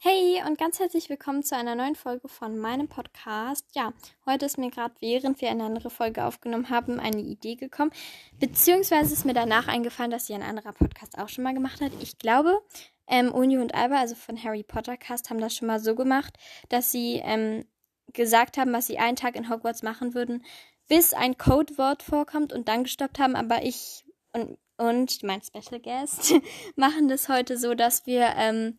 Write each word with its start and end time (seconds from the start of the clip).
Hey 0.00 0.42
und 0.46 0.58
ganz 0.58 0.80
herzlich 0.80 1.08
willkommen 1.08 1.42
zu 1.42 1.56
einer 1.56 1.74
neuen 1.74 1.94
Folge 1.94 2.28
von 2.28 2.58
meinem 2.58 2.88
Podcast. 2.88 3.64
Ja, 3.74 3.92
heute 4.26 4.46
ist 4.46 4.58
mir 4.58 4.70
gerade, 4.70 4.94
während 5.00 5.40
wir 5.40 5.50
eine 5.50 5.64
andere 5.64 5.90
Folge 5.90 6.24
aufgenommen 6.24 6.70
haben, 6.70 6.98
eine 6.98 7.20
Idee 7.20 7.54
gekommen. 7.54 7.92
Beziehungsweise 8.40 9.12
ist 9.12 9.24
mir 9.24 9.34
danach 9.34 9.68
eingefallen, 9.68 10.10
dass 10.10 10.26
sie 10.26 10.34
ein 10.34 10.42
anderer 10.42 10.72
Podcast 10.72 11.18
auch 11.18 11.28
schon 11.28 11.44
mal 11.44 11.54
gemacht 11.54 11.80
hat. 11.80 11.92
Ich 12.00 12.18
glaube, 12.18 12.60
ähm, 13.06 13.32
Uni 13.32 13.58
und 13.58 13.74
Alba, 13.74 14.00
also 14.00 14.14
von 14.14 14.42
Harry 14.42 14.62
Potter 14.62 14.96
Cast, 14.96 15.30
haben 15.30 15.40
das 15.40 15.54
schon 15.54 15.68
mal 15.68 15.80
so 15.80 15.94
gemacht, 15.94 16.36
dass 16.68 16.90
sie 16.90 17.20
ähm, 17.22 17.64
gesagt 18.12 18.56
haben, 18.58 18.72
was 18.72 18.86
sie 18.86 18.98
einen 18.98 19.16
Tag 19.16 19.36
in 19.36 19.48
Hogwarts 19.48 19.82
machen 19.82 20.14
würden, 20.14 20.44
bis 20.88 21.14
ein 21.14 21.38
Codewort 21.38 22.02
vorkommt 22.02 22.52
und 22.52 22.68
dann 22.68 22.82
gestoppt 22.82 23.18
haben. 23.18 23.36
Aber 23.36 23.62
ich 23.62 24.04
und, 24.32 24.58
und 24.76 25.22
mein 25.22 25.42
Special 25.42 25.80
Guest 25.80 26.34
machen 26.76 27.08
das 27.08 27.28
heute 27.28 27.56
so, 27.58 27.74
dass 27.74 28.06
wir 28.06 28.32
ähm, 28.36 28.78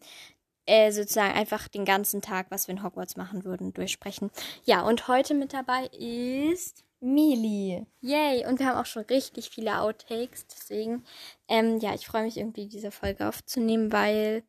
äh, 0.70 0.92
sozusagen 0.92 1.34
einfach 1.34 1.68
den 1.68 1.84
ganzen 1.84 2.22
Tag, 2.22 2.48
was 2.52 2.68
wir 2.68 2.76
in 2.76 2.84
Hogwarts 2.84 3.18
machen 3.18 3.44
würden, 3.44 3.74
durchsprechen. 3.74 4.30
Ja, 4.64 4.82
und 4.84 5.08
heute 5.08 5.34
mit 5.34 5.52
dabei 5.52 5.88
ist 5.88 6.86
Mili. 7.02 7.86
Yay! 8.02 8.46
Und 8.46 8.60
wir 8.60 8.68
haben 8.68 8.78
auch 8.78 8.86
schon 8.86 9.04
richtig 9.04 9.50
viele 9.50 9.80
Outtakes. 9.80 10.46
Deswegen, 10.48 11.06
ähm, 11.48 11.80
ja, 11.80 11.96
ich 11.96 12.06
freue 12.06 12.24
mich 12.24 12.38
irgendwie, 12.38 12.68
diese 12.68 12.92
Folge 12.92 13.28
aufzunehmen, 13.28 13.92
weil 13.92 14.44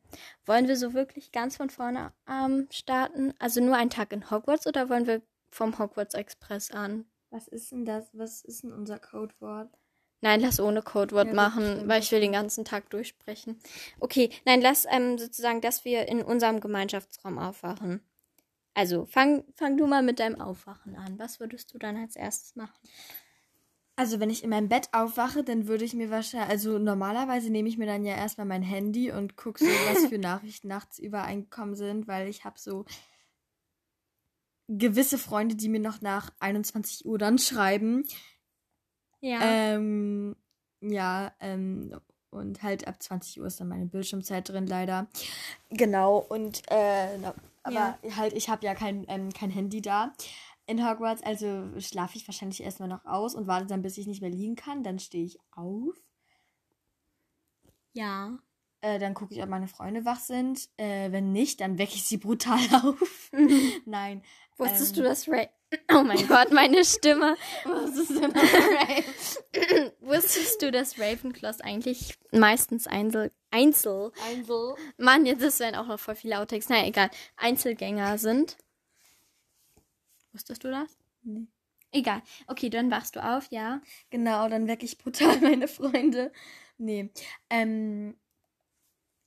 wollen 0.45 0.67
wir 0.67 0.75
so 0.77 0.93
wirklich 0.93 1.31
ganz 1.31 1.57
von 1.57 1.69
vorne 1.69 2.13
ähm, 2.29 2.67
starten? 2.71 3.33
Also 3.39 3.61
nur 3.61 3.75
einen 3.75 3.89
Tag 3.89 4.13
in 4.13 4.29
Hogwarts 4.29 4.67
oder 4.67 4.89
wollen 4.89 5.07
wir 5.07 5.21
vom 5.49 5.79
Hogwarts 5.79 6.13
Express 6.13 6.71
an? 6.71 7.05
Was 7.31 7.47
ist 7.47 7.71
denn 7.71 7.85
das? 7.85 8.09
Was 8.13 8.43
ist 8.43 8.63
denn 8.63 8.73
unser 8.73 8.99
Codewort? 8.99 9.69
Nein, 10.21 10.39
lass 10.39 10.59
ohne 10.59 10.83
Codewort 10.83 11.27
ja, 11.27 11.33
machen, 11.33 11.87
weil 11.87 12.01
ich 12.01 12.11
will 12.11 12.21
den 12.21 12.31
ganzen 12.31 12.63
Tag 12.63 12.89
durchsprechen. 12.91 13.59
Okay, 13.99 14.29
nein, 14.45 14.61
lass 14.61 14.85
ähm, 14.89 15.17
sozusagen, 15.17 15.61
dass 15.61 15.83
wir 15.83 16.07
in 16.07 16.21
unserem 16.21 16.59
Gemeinschaftsraum 16.59 17.39
aufwachen. 17.39 18.01
Also, 18.75 19.05
fang, 19.05 19.43
fang 19.55 19.77
du 19.77 19.87
mal 19.87 20.03
mit 20.03 20.19
deinem 20.19 20.39
Aufwachen 20.39 20.95
an. 20.95 21.17
Was 21.17 21.39
würdest 21.39 21.73
du 21.73 21.79
dann 21.79 21.97
als 21.97 22.15
erstes 22.15 22.55
machen? 22.55 22.77
Also, 23.95 24.19
wenn 24.19 24.29
ich 24.29 24.43
in 24.43 24.51
meinem 24.51 24.69
Bett 24.69 24.89
aufwache, 24.93 25.43
dann 25.43 25.67
würde 25.67 25.85
ich 25.85 25.93
mir 25.93 26.09
wahrscheinlich, 26.11 26.49
also 26.49 26.77
normalerweise 26.77 27.49
nehme 27.49 27.67
ich 27.67 27.77
mir 27.77 27.87
dann 27.87 28.05
ja 28.05 28.15
erstmal 28.15 28.47
mein 28.47 28.63
Handy 28.63 29.11
und 29.11 29.35
gucke 29.35 29.59
so, 29.59 29.65
was 29.89 30.05
für 30.05 30.19
Nachrichten 30.19 30.67
nachts 30.67 30.99
übereingekommen 30.99 31.75
sind, 31.75 32.07
weil 32.07 32.27
ich 32.27 32.45
habe 32.45 32.59
so 32.59 32.85
gewisse 34.67 35.17
Freunde, 35.17 35.55
die 35.55 35.67
mir 35.67 35.81
noch 35.81 36.01
nach 36.01 36.31
21 36.39 37.05
Uhr 37.05 37.17
dann 37.17 37.39
schreiben. 37.39 38.05
Ja. 39.21 39.39
Ähm, 39.41 40.35
ja, 40.81 41.31
ähm, 41.39 41.95
und 42.29 42.63
halt 42.63 42.87
ab 42.87 43.01
20 43.01 43.39
Uhr 43.39 43.47
ist 43.47 43.59
dann 43.59 43.67
meine 43.67 43.85
Bildschirmzeit 43.85 44.49
drin, 44.49 44.67
leider. 44.67 45.07
Genau, 45.69 46.17
und 46.17 46.63
äh, 46.71 47.07
aber 47.63 47.75
ja. 47.75 47.99
halt, 48.15 48.33
ich 48.33 48.49
habe 48.49 48.65
ja 48.65 48.73
kein, 48.73 49.05
ähm, 49.07 49.31
kein 49.31 49.51
Handy 49.51 49.81
da 49.81 50.13
in 50.71 50.87
Hogwarts, 50.87 51.21
also 51.23 51.69
schlafe 51.79 52.17
ich 52.17 52.27
wahrscheinlich 52.27 52.63
erstmal 52.63 52.89
noch 52.89 53.05
aus 53.05 53.35
und 53.35 53.47
warte 53.47 53.67
dann, 53.67 53.81
bis 53.81 53.97
ich 53.97 54.07
nicht 54.07 54.21
mehr 54.21 54.29
liegen 54.29 54.55
kann. 54.55 54.83
Dann 54.83 54.99
stehe 54.99 55.25
ich 55.25 55.37
auf. 55.51 55.95
Ja. 57.93 58.39
Äh, 58.79 58.97
dann 58.97 59.13
gucke 59.13 59.33
ich, 59.33 59.43
ob 59.43 59.49
meine 59.49 59.67
Freunde 59.67 60.05
wach 60.05 60.19
sind. 60.19 60.69
Äh, 60.77 61.11
wenn 61.11 61.31
nicht, 61.31 61.61
dann 61.61 61.77
wecke 61.77 61.95
ich 61.95 62.05
sie 62.05 62.17
brutal 62.17 62.59
auf. 62.83 63.31
Nein. 63.85 64.23
Wusstest 64.57 64.97
ähm, 64.97 65.03
du, 65.03 65.09
dass 65.09 65.27
Ray 65.27 65.49
Oh 65.93 66.03
mein 66.03 66.27
Gott, 66.27 66.51
meine 66.51 66.83
Stimme. 66.83 67.37
Was 67.63 67.97
ist 67.97 68.09
denn 68.09 68.31
Raven? 68.31 69.91
Wusstest 70.01 70.61
du, 70.61 70.71
dass 70.71 70.99
Ravenclaws 70.99 71.61
eigentlich 71.61 72.15
meistens 72.31 72.87
Einzel... 72.87 73.31
Einzel... 73.51 74.11
Einzel... 74.25 74.75
Mann, 74.97 75.25
jetzt 75.25 75.41
ist 75.41 75.59
werden 75.59 75.75
auch 75.75 75.87
noch 75.87 75.99
voll 75.99 76.15
viele 76.15 76.39
Outtakes. 76.39 76.69
Naja, 76.69 76.87
egal. 76.87 77.09
Einzelgänger 77.37 78.17
sind. 78.17 78.57
Wusstest 80.33 80.63
du 80.63 80.71
das? 80.71 80.97
Nee. 81.23 81.47
Egal. 81.91 82.21
Okay, 82.47 82.69
dann 82.69 82.89
wachst 82.89 83.15
du 83.15 83.23
auf, 83.23 83.47
ja. 83.49 83.81
Genau, 84.09 84.47
dann 84.47 84.67
wecke 84.67 84.85
ich 84.85 84.97
brutal 84.97 85.39
meine 85.41 85.67
Freunde. 85.67 86.31
Nee. 86.77 87.09
Ähm, 87.49 88.15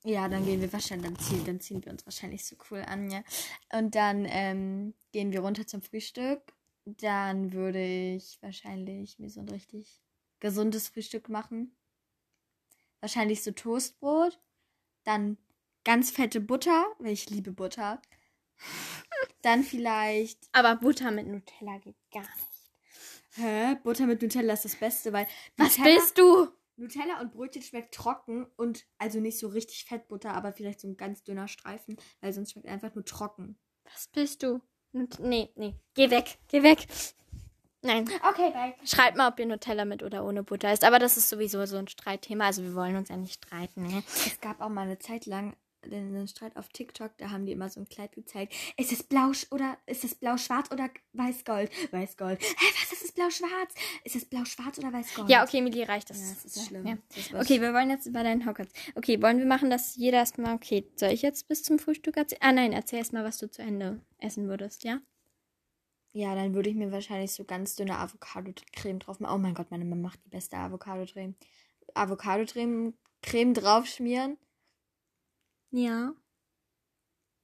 ja, 0.06 0.28
dann 0.28 0.44
gehen 0.44 0.60
wir 0.60 0.70
wahrscheinlich, 0.72 1.10
dann 1.10 1.18
ziehen, 1.18 1.44
dann 1.46 1.60
ziehen 1.60 1.82
wir 1.84 1.90
uns 1.90 2.04
wahrscheinlich 2.04 2.44
so 2.44 2.56
cool 2.70 2.80
an, 2.80 3.10
ja. 3.10 3.24
Und 3.72 3.94
dann 3.94 4.26
ähm, 4.28 4.92
gehen 5.12 5.32
wir 5.32 5.40
runter 5.40 5.66
zum 5.66 5.80
Frühstück. 5.80 6.42
Dann 6.84 7.52
würde 7.52 7.82
ich 7.82 8.38
wahrscheinlich 8.42 9.18
mir 9.18 9.30
so 9.30 9.40
ein 9.40 9.48
richtig 9.48 10.02
gesundes 10.40 10.88
Frühstück 10.88 11.30
machen. 11.30 11.74
Wahrscheinlich 13.00 13.42
so 13.42 13.52
Toastbrot. 13.52 14.38
Dann 15.04 15.38
ganz 15.84 16.10
fette 16.10 16.42
Butter, 16.42 16.84
weil 16.98 17.12
ich 17.12 17.30
liebe 17.30 17.52
Butter. 17.52 18.02
Dann 19.42 19.62
vielleicht. 19.62 20.38
Aber 20.52 20.76
Butter 20.76 21.12
mit 21.12 21.26
Nutella 21.26 21.78
geht 21.78 21.96
gar 22.12 22.20
nicht. 22.20 22.54
Hä? 23.36 23.76
Butter 23.82 24.06
mit 24.06 24.20
Nutella 24.20 24.52
ist 24.52 24.66
das 24.66 24.76
Beste, 24.76 25.14
weil. 25.14 25.26
Was 25.56 25.78
Nutella, 25.78 25.96
bist 25.96 26.18
du? 26.18 26.48
Nutella 26.76 27.20
und 27.20 27.32
Brötchen 27.32 27.62
schmeckt 27.62 27.94
trocken 27.94 28.46
und 28.56 28.84
also 28.98 29.20
nicht 29.20 29.38
so 29.38 29.48
richtig 29.48 29.84
Fettbutter, 29.84 30.32
aber 30.32 30.52
vielleicht 30.52 30.80
so 30.80 30.88
ein 30.88 30.96
ganz 30.96 31.22
dünner 31.22 31.48
Streifen, 31.48 31.96
weil 32.20 32.32
sonst 32.32 32.52
schmeckt 32.52 32.68
einfach 32.68 32.94
nur 32.94 33.04
trocken. 33.04 33.58
Was 33.84 34.08
bist 34.08 34.42
du? 34.42 34.60
Nee, 34.92 35.50
nee. 35.56 35.74
Geh 35.94 36.10
weg. 36.10 36.38
Geh 36.48 36.62
weg. 36.62 36.86
Nein. 37.82 38.08
Okay, 38.30 38.50
bye. 38.50 38.74
Schreibt 38.84 39.16
mal, 39.16 39.28
ob 39.28 39.38
ihr 39.38 39.46
Nutella 39.46 39.84
mit 39.84 40.02
oder 40.02 40.24
ohne 40.24 40.42
Butter 40.42 40.72
isst. 40.72 40.84
Aber 40.84 40.98
das 40.98 41.18
ist 41.18 41.28
sowieso 41.28 41.66
so 41.66 41.76
ein 41.76 41.86
Streitthema. 41.86 42.46
Also 42.46 42.62
wir 42.62 42.74
wollen 42.74 42.96
uns 42.96 43.10
ja 43.10 43.16
nicht 43.16 43.44
streiten. 43.44 43.86
Ne? 43.86 44.02
Es 44.06 44.40
gab 44.40 44.60
auch 44.60 44.70
mal 44.70 44.82
eine 44.82 44.98
Zeit 44.98 45.26
lang, 45.26 45.54
den 45.90 46.26
Streit 46.28 46.56
auf 46.56 46.68
TikTok, 46.68 47.16
da 47.18 47.30
haben 47.30 47.46
die 47.46 47.52
immer 47.52 47.68
so 47.68 47.80
ein 47.80 47.88
Kleid 47.88 48.12
gezeigt. 48.12 48.54
Ist 48.76 48.92
es 48.92 49.02
blau 49.02 49.32
oder 49.50 49.78
ist 49.86 50.04
es 50.04 50.14
blau-schwarz 50.14 50.70
oder 50.70 50.90
weiß-gold? 51.12 51.70
Weiß-gold. 51.92 52.42
Hä, 52.42 52.66
was 52.80 52.92
ist 52.92 53.04
es 53.04 53.12
blau-schwarz? 53.12 53.74
Ist 54.04 54.16
es 54.16 54.24
blau-schwarz 54.24 54.78
oder 54.78 54.92
weiß-gold? 54.92 55.28
Ja, 55.28 55.44
okay, 55.44 55.60
Mili 55.60 55.82
reicht 55.82 56.10
das. 56.10 56.20
Ja, 56.20 56.34
das 56.34 56.44
ist 56.44 56.66
schlimm. 56.66 56.86
Ja. 56.86 56.98
Das 57.14 57.34
okay, 57.34 57.60
wir 57.60 57.72
wollen 57.72 57.90
jetzt 57.90 58.06
über 58.06 58.22
deinen 58.22 58.46
Hogwarts. 58.46 58.72
Okay, 58.94 59.20
wollen 59.22 59.38
wir 59.38 59.46
machen, 59.46 59.70
dass 59.70 59.96
jeder 59.96 60.18
erstmal, 60.18 60.54
okay, 60.54 60.90
soll 60.96 61.10
ich 61.10 61.22
jetzt 61.22 61.48
bis 61.48 61.62
zum 61.62 61.78
Frühstück 61.78 62.16
erzählen? 62.16 62.42
Ah 62.42 62.52
nein, 62.52 62.72
erzähl 62.72 62.98
erstmal, 62.98 63.24
was 63.24 63.38
du 63.38 63.50
zu 63.50 63.62
Ende 63.62 64.00
essen 64.18 64.48
würdest, 64.48 64.84
ja? 64.84 65.00
Ja, 66.12 66.34
dann 66.36 66.54
würde 66.54 66.70
ich 66.70 66.76
mir 66.76 66.92
wahrscheinlich 66.92 67.32
so 67.32 67.44
ganz 67.44 67.74
dünne 67.74 67.98
Avocado-Creme 67.98 69.00
drauf 69.00 69.18
machen. 69.18 69.34
Oh 69.34 69.38
mein 69.38 69.54
Gott, 69.54 69.70
meine 69.70 69.84
Mama 69.84 70.02
macht 70.02 70.24
die 70.24 70.28
beste 70.28 70.56
Avocado-Creme. 70.56 71.34
Avocado-Creme 71.94 72.94
drauf 73.54 73.86
schmieren 73.86 74.38
ja. 75.74 76.14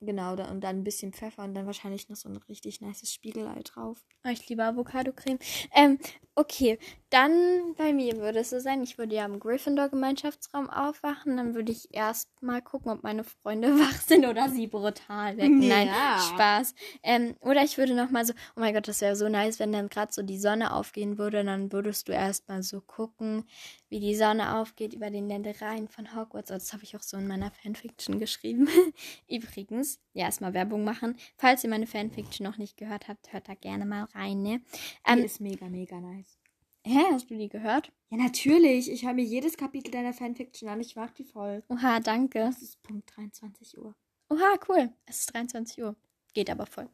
Genau, 0.03 0.35
da, 0.35 0.51
und 0.51 0.63
dann 0.63 0.79
ein 0.79 0.85
bisschen 0.85 1.13
Pfeffer 1.13 1.45
und 1.45 1.55
dann 1.55 1.67
wahrscheinlich 1.67 2.09
noch 2.09 2.17
so 2.17 2.31
ein 2.31 2.39
richtig 2.49 2.81
nices 2.81 3.13
Spiegelei 3.13 3.61
drauf. 3.63 4.03
Oh, 4.25 4.31
ich 4.31 4.49
liebe 4.49 4.65
Avocado-Creme. 4.65 5.39
Ähm, 5.75 5.99
okay. 6.35 6.79
Dann 7.11 7.75
bei 7.77 7.93
mir 7.93 8.17
würde 8.19 8.39
es 8.39 8.51
so 8.51 8.61
sein, 8.61 8.83
ich 8.83 8.97
würde 8.97 9.17
ja 9.17 9.25
im 9.27 9.41
Gryffindor-Gemeinschaftsraum 9.41 10.71
aufwachen. 10.71 11.37
Dann 11.37 11.55
würde 11.55 11.73
ich 11.73 11.93
erst 11.93 12.31
mal 12.41 12.63
gucken, 12.63 12.93
ob 12.93 13.03
meine 13.03 13.25
Freunde 13.25 13.69
wach 13.79 14.01
sind 14.01 14.25
oder 14.25 14.49
sie 14.49 14.69
brutal 14.69 15.37
wecken. 15.37 15.61
Ja. 15.61 15.85
Nein, 15.85 16.21
Spaß. 16.33 16.75
Ähm, 17.03 17.35
oder 17.41 17.63
ich 17.63 17.77
würde 17.77 17.95
noch 17.95 18.11
mal 18.11 18.25
so, 18.25 18.33
oh 18.57 18.61
mein 18.61 18.73
Gott, 18.73 18.89
das 18.89 19.01
wäre 19.01 19.17
so 19.17 19.29
nice, 19.29 19.59
wenn 19.59 19.73
dann 19.73 19.89
gerade 19.89 20.13
so 20.13 20.23
die 20.23 20.39
Sonne 20.39 20.73
aufgehen 20.73 21.19
würde. 21.19 21.45
Dann 21.45 21.73
würdest 21.73 22.09
du 22.09 22.13
erst 22.13 22.49
mal 22.49 22.63
so 22.63 22.81
gucken, 22.81 23.45
wie 23.89 24.01
die 24.01 24.15
Sonne 24.15 24.57
aufgeht 24.57 24.95
über 24.95 25.11
den 25.11 25.29
Ländereien 25.29 25.89
von 25.89 26.15
Hogwarts. 26.15 26.51
Oh, 26.51 26.55
das 26.55 26.73
habe 26.73 26.85
ich 26.85 26.97
auch 26.97 27.03
so 27.03 27.17
in 27.17 27.27
meiner 27.27 27.51
Fanfiction 27.51 28.21
geschrieben. 28.21 28.69
Übrigens, 29.29 29.90
ja, 30.13 30.27
erstmal 30.27 30.55
Werbung 30.55 30.85
machen. 30.85 31.17
Falls 31.37 31.65
ihr 31.65 31.71
meine 31.71 31.87
Fanfiction 31.87 32.47
noch 32.47 32.59
nicht 32.59 32.77
gehört 32.77 33.09
habt, 33.09 33.33
hört 33.33 33.49
da 33.49 33.55
gerne 33.55 33.87
mal 33.87 34.05
rein, 34.15 34.43
ne? 34.43 34.61
Ähm, 35.07 35.19
die 35.19 35.25
ist 35.25 35.41
mega, 35.41 35.69
mega 35.69 36.01
nice. 36.01 36.39
Hä, 36.87 37.01
hast 37.13 37.31
du 37.31 37.37
die 37.37 37.49
gehört? 37.49 37.93
Ja, 38.09 38.17
natürlich. 38.17 38.91
Ich 38.91 39.05
höre 39.05 39.13
mir 39.13 39.25
jedes 39.25 39.57
Kapitel 39.57 39.91
deiner 39.91 40.15
Fanfiction 40.15 40.69
an. 40.69 40.81
Ich 40.81 40.97
mag 40.97 41.15
die 41.15 41.25
voll. 41.25 41.63
Oha, 41.69 42.01
danke. 42.01 42.41
Es 42.41 42.63
ist 42.63 42.83
Punkt 42.83 43.11
23 43.17 43.79
Uhr. 43.79 43.95
Oha, 44.31 44.59
cool. 44.69 44.91
Es 45.07 45.21
ist 45.21 45.35
23 45.35 45.83
Uhr. 45.83 45.97
Geht 46.33 46.49
aber 46.49 46.67
voll. 46.67 46.89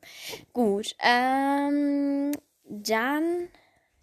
Gut. 0.53 0.97
Ähm, 1.01 2.33
dann 2.65 3.49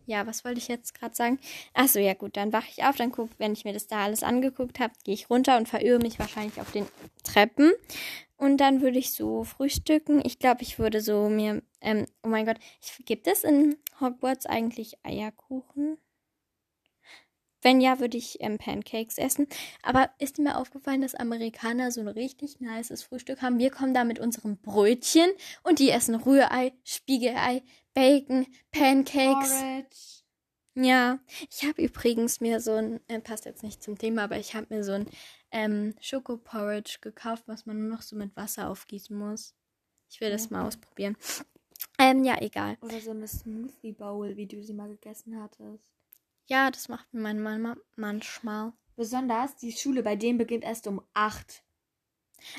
ja, 0.05 0.27
was 0.27 0.43
wollte 0.43 0.59
ich 0.59 0.67
jetzt 0.67 0.93
gerade 0.93 1.15
sagen? 1.15 1.39
Achso, 1.73 1.99
ja 1.99 2.13
gut, 2.13 2.37
dann 2.37 2.53
wache 2.53 2.69
ich 2.69 2.83
auf, 2.83 2.95
dann 2.95 3.11
gucke, 3.11 3.33
wenn 3.37 3.53
ich 3.53 3.65
mir 3.65 3.73
das 3.73 3.87
da 3.87 4.03
alles 4.03 4.23
angeguckt 4.23 4.79
habe, 4.79 4.93
gehe 5.03 5.13
ich 5.13 5.29
runter 5.29 5.57
und 5.57 5.69
verirre 5.69 5.99
mich 5.99 6.19
wahrscheinlich 6.19 6.59
auf 6.59 6.71
den 6.71 6.87
Treppen. 7.23 7.71
Und 8.37 8.57
dann 8.57 8.81
würde 8.81 8.99
ich 8.99 9.13
so 9.13 9.43
frühstücken. 9.43 10.21
Ich 10.25 10.39
glaube, 10.39 10.63
ich 10.63 10.77
würde 10.77 11.01
so 11.01 11.29
mir, 11.29 11.61
ähm, 11.81 12.05
oh 12.23 12.27
mein 12.27 12.45
Gott, 12.45 12.57
gibt 13.05 13.27
es 13.27 13.43
in 13.43 13.77
Hogwarts 14.01 14.45
eigentlich 14.45 14.97
Eierkuchen? 15.03 15.97
Wenn 17.63 17.81
ja, 17.81 17.99
würde 17.99 18.17
ich 18.17 18.37
ähm, 18.41 18.57
Pancakes 18.57 19.17
essen. 19.17 19.47
Aber 19.81 20.09
ist 20.19 20.37
mir 20.37 20.57
aufgefallen, 20.57 21.01
dass 21.01 21.15
Amerikaner 21.15 21.91
so 21.91 22.01
ein 22.01 22.07
richtig 22.07 22.59
nices 22.59 23.03
Frühstück 23.03 23.41
haben. 23.41 23.57
Wir 23.57 23.71
kommen 23.71 23.93
da 23.93 24.03
mit 24.03 24.19
unserem 24.19 24.57
Brötchen 24.57 25.29
und 25.63 25.79
die 25.79 25.89
essen 25.89 26.15
Rührei, 26.15 26.73
Spiegelei, 26.83 27.63
Bacon, 27.93 28.45
Pancakes. 28.71 29.49
Porridge. 29.49 30.23
Ja, 30.75 31.19
ich 31.51 31.63
habe 31.67 31.83
übrigens 31.83 32.41
mir 32.41 32.59
so 32.59 32.73
ein, 32.73 32.99
äh, 33.07 33.19
passt 33.19 33.45
jetzt 33.45 33.61
nicht 33.61 33.83
zum 33.83 33.97
Thema, 33.97 34.23
aber 34.23 34.37
ich 34.37 34.55
habe 34.55 34.73
mir 34.73 34.83
so 34.83 34.93
ein 34.93 35.05
ähm, 35.51 35.93
Schokoporridge 36.01 36.97
gekauft, 36.99 37.43
was 37.45 37.67
man 37.67 37.79
nur 37.79 37.89
noch 37.89 38.01
so 38.01 38.15
mit 38.15 38.35
Wasser 38.35 38.69
aufgießen 38.69 39.15
muss. 39.15 39.53
Ich 40.09 40.19
will 40.19 40.31
das 40.31 40.49
mal 40.49 40.65
ausprobieren. 40.65 41.15
Ähm, 41.99 42.23
ja, 42.23 42.41
egal. 42.41 42.77
Oder 42.81 42.99
so 42.99 43.11
eine 43.11 43.27
Smoothie 43.27 43.93
Bowl, 43.93 44.35
wie 44.35 44.47
du 44.47 44.63
sie 44.63 44.73
mal 44.73 44.89
gegessen 44.89 45.39
hattest. 45.39 45.91
Ja, 46.47 46.69
das 46.71 46.89
macht 46.89 47.13
mir 47.13 47.21
meine 47.21 47.39
Mama 47.39 47.77
manchmal. 47.95 48.73
Besonders 48.95 49.55
die 49.55 49.71
Schule 49.71 50.03
bei 50.03 50.15
denen 50.15 50.37
beginnt 50.37 50.63
erst 50.63 50.87
um 50.87 51.01
8. 51.13 51.63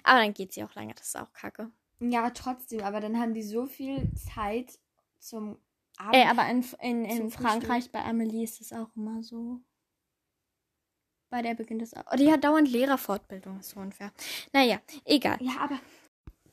Aber 0.03 0.21
dann 0.21 0.35
geht 0.35 0.53
sie 0.53 0.65
auch 0.65 0.75
länger, 0.75 0.95
das 0.95 1.09
ist 1.09 1.17
auch 1.17 1.33
kacke. 1.33 1.71
Ja, 2.01 2.31
trotzdem, 2.31 2.81
aber 2.81 3.01
dann 3.01 3.19
haben 3.19 3.35
die 3.35 3.43
so 3.43 3.67
viel 3.67 4.11
Zeit 4.15 4.79
zum 5.19 5.59
Abend. 5.97 6.15
Ey, 6.17 6.25
aber 6.27 6.49
in, 6.49 6.65
in, 6.81 7.05
in 7.05 7.31
Frankreich 7.31 7.91
bei 7.93 8.03
Amelie 8.05 8.43
ist 8.45 8.61
es 8.61 8.73
auch 8.73 8.89
immer 8.97 9.23
so. 9.23 9.61
Bei 11.31 11.43
der 11.43 11.55
beginnt 11.55 11.83
es 11.83 11.95
auch. 11.95 12.05
Oh, 12.13 12.17
die 12.17 12.31
hat 12.31 12.45
dauernd 12.45 12.69
Lehrerfortbildung, 12.71 13.61
ist 13.61 13.71
so 13.71 13.81
unfair. 13.81 14.13
Naja, 14.53 14.81
egal. 15.05 15.39
ja, 15.41 15.57
aber 15.59 15.79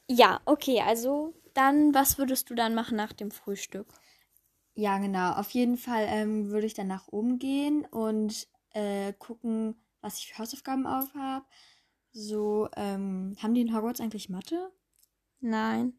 Ja, 0.10 0.42
okay, 0.46 0.82
also 0.82 1.34
dann, 1.54 1.94
was 1.94 2.18
würdest 2.18 2.50
du 2.50 2.56
dann 2.56 2.74
machen 2.76 2.98
nach 2.98 3.14
dem 3.14 3.32
Frühstück? 3.32 3.88
Ja, 4.76 4.98
genau. 5.00 5.34
Auf 5.34 5.52
jeden 5.52 5.78
Fall 5.78 6.06
ähm, 6.08 6.50
würde 6.50 6.66
ich 6.68 6.74
dann 6.74 6.88
nach 6.88 7.08
oben 7.10 7.40
gehen 7.40 7.86
und 7.86 8.48
äh, 8.74 9.14
gucken, 9.14 9.76
was 10.02 10.18
ich 10.20 10.28
für 10.32 10.40
Hausaufgaben 10.40 10.88
auf 10.88 11.14
habe. 11.14 11.46
So, 12.14 12.70
ähm, 12.76 13.36
haben 13.42 13.54
die 13.54 13.62
in 13.62 13.76
Hogwarts 13.76 14.02
eigentlich 14.02 14.30
Mathe? 14.30 14.72
Nein. 15.40 15.94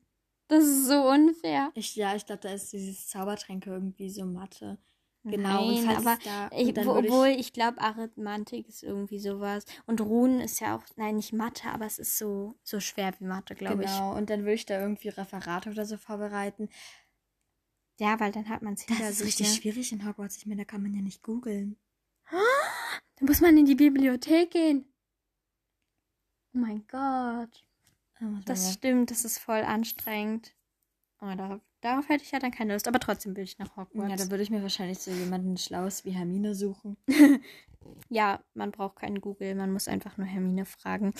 Das 0.48 0.64
ist 0.64 0.86
so 0.86 1.08
unfair. 1.08 1.70
Ich, 1.74 1.96
ja, 1.96 2.14
ich 2.14 2.26
glaube, 2.26 2.40
da 2.42 2.50
ist 2.50 2.72
dieses 2.72 3.08
Zaubertränke 3.08 3.70
irgendwie 3.70 4.10
so 4.10 4.24
Mathe. 4.24 4.78
Genau, 5.24 5.70
Nein, 5.70 5.96
aber 5.96 6.18
da, 6.24 6.50
ich, 6.50 6.76
wo, 6.76 6.94
würde 6.94 7.06
ich- 7.08 7.14
obwohl 7.14 7.28
ich 7.28 7.52
glaube, 7.52 7.80
Arithmetik 7.80 8.68
ist 8.68 8.82
irgendwie 8.82 9.20
sowas. 9.20 9.64
Und 9.86 10.00
Runen 10.00 10.40
ist 10.40 10.60
ja 10.60 10.76
auch, 10.76 10.82
nein, 10.96 11.16
nicht 11.16 11.32
Mathe, 11.32 11.68
aber 11.70 11.86
es 11.86 11.98
ist 11.98 12.18
so, 12.18 12.56
so 12.64 12.80
schwer 12.80 13.14
wie 13.18 13.24
Mathe, 13.24 13.54
glaube 13.54 13.84
Genau, 13.84 14.14
und 14.16 14.28
dann 14.30 14.40
würde 14.40 14.54
ich 14.54 14.66
da 14.66 14.80
irgendwie 14.80 15.08
Referate 15.10 15.70
oder 15.70 15.86
so 15.86 15.96
vorbereiten. 15.96 16.68
Ja, 18.02 18.18
weil 18.18 18.32
dann 18.32 18.48
hat 18.48 18.62
man 18.62 18.74
es 18.74 18.84
Das 18.86 18.96
hinter 18.96 19.10
ist 19.10 19.18
sich. 19.18 19.26
richtig 19.28 19.48
ne? 19.48 19.54
schwierig 19.54 19.92
in 19.92 20.04
Hogwarts. 20.06 20.36
Ich 20.38 20.46
meine, 20.46 20.62
da 20.62 20.64
kann 20.64 20.82
man 20.82 20.92
ja 20.94 21.00
nicht 21.02 21.22
googeln. 21.22 21.76
Dann 22.30 23.26
muss 23.28 23.40
man 23.40 23.56
in 23.56 23.64
die 23.66 23.76
Bibliothek 23.76 24.50
gehen. 24.50 24.84
Oh 26.54 26.58
mein 26.58 26.84
Gott. 26.88 27.64
Da 28.18 28.24
man 28.26 28.42
Das 28.44 28.66
ja- 28.66 28.72
stimmt, 28.72 29.10
das 29.12 29.24
ist 29.24 29.38
voll 29.38 29.62
anstrengend. 29.62 30.52
Oh, 31.20 31.32
da, 31.36 31.60
darauf 31.80 32.08
hätte 32.08 32.24
ich 32.24 32.32
ja 32.32 32.40
dann 32.40 32.50
keine 32.50 32.72
Lust. 32.72 32.88
Aber 32.88 32.98
trotzdem 32.98 33.36
will 33.36 33.44
ich 33.44 33.58
nach 33.58 33.68
Ja, 33.68 33.76
Hogwarts. 33.84 34.24
da 34.24 34.30
würde 34.30 34.42
ich 34.42 34.50
mir 34.50 34.62
wahrscheinlich 34.62 34.98
so 34.98 35.12
jemanden 35.12 35.56
Schlaues 35.56 36.04
wie 36.04 36.10
Hermine 36.10 36.54
suchen. 36.54 36.96
Ja, 38.08 38.40
man 38.54 38.70
braucht 38.70 39.00
keinen 39.00 39.20
Google, 39.20 39.56
man 39.56 39.72
muss 39.72 39.88
einfach 39.88 40.16
nur 40.16 40.26
Hermine 40.26 40.64
fragen. 40.64 41.12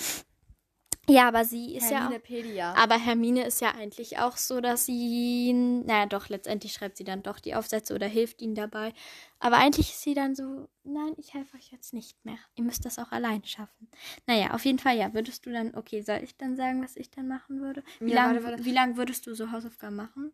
Ja, 1.09 1.27
aber 1.27 1.43
sie 1.43 1.75
ist 1.75 1.91
ja 1.91 1.97
auch. 1.97 2.11
Herminepedia. 2.11 2.73
Aber 2.75 2.97
Hermine 2.97 3.45
ist 3.45 3.59
ja 3.59 3.71
eigentlich 3.71 4.19
auch 4.19 4.37
so, 4.37 4.61
dass 4.61 4.85
sie. 4.85 5.51
Naja, 5.53 6.05
doch, 6.05 6.29
letztendlich 6.29 6.71
schreibt 6.71 6.95
sie 6.95 7.03
dann 7.03 7.23
doch 7.23 7.39
die 7.39 7.55
Aufsätze 7.55 7.93
oder 7.93 8.07
hilft 8.07 8.41
ihnen 8.41 8.55
dabei. 8.55 8.93
Aber 9.39 9.57
eigentlich 9.57 9.89
ist 9.89 10.01
sie 10.01 10.13
dann 10.13 10.33
so: 10.33 10.69
Nein, 10.83 11.13
ich 11.17 11.33
helfe 11.33 11.57
euch 11.57 11.71
jetzt 11.71 11.93
nicht 11.93 12.23
mehr. 12.23 12.37
Ihr 12.55 12.63
müsst 12.63 12.85
das 12.85 12.99
auch 12.99 13.11
allein 13.11 13.43
schaffen. 13.43 13.89
Naja, 14.27 14.51
auf 14.53 14.63
jeden 14.63 14.79
Fall, 14.79 14.97
ja. 14.97 15.13
Würdest 15.13 15.45
du 15.45 15.51
dann. 15.51 15.75
Okay, 15.75 16.01
soll 16.01 16.21
ich 16.23 16.37
dann 16.37 16.55
sagen, 16.55 16.81
was 16.81 16.95
ich 16.95 17.11
dann 17.11 17.27
machen 17.27 17.59
würde? 17.59 17.83
Wie 17.99 18.11
Ja, 18.11 18.23
lange 18.23 18.35
warte, 18.35 18.45
warte. 18.53 18.65
wie 18.65 18.71
lang 18.71 18.95
würdest 18.95 19.27
du 19.27 19.33
so 19.35 19.51
Hausaufgaben 19.51 19.97
machen? 19.97 20.31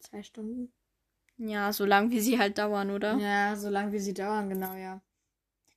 Zwei 0.00 0.22
Stunden. 0.24 0.72
Ja, 1.38 1.72
so 1.72 1.84
lang 1.84 2.10
wie 2.10 2.20
sie 2.20 2.38
halt 2.38 2.58
dauern, 2.58 2.90
oder? 2.90 3.16
Ja, 3.18 3.54
so 3.56 3.68
lange 3.68 3.92
wie 3.92 3.98
sie 3.98 4.14
dauern, 4.14 4.48
genau, 4.48 4.74
ja. 4.74 5.02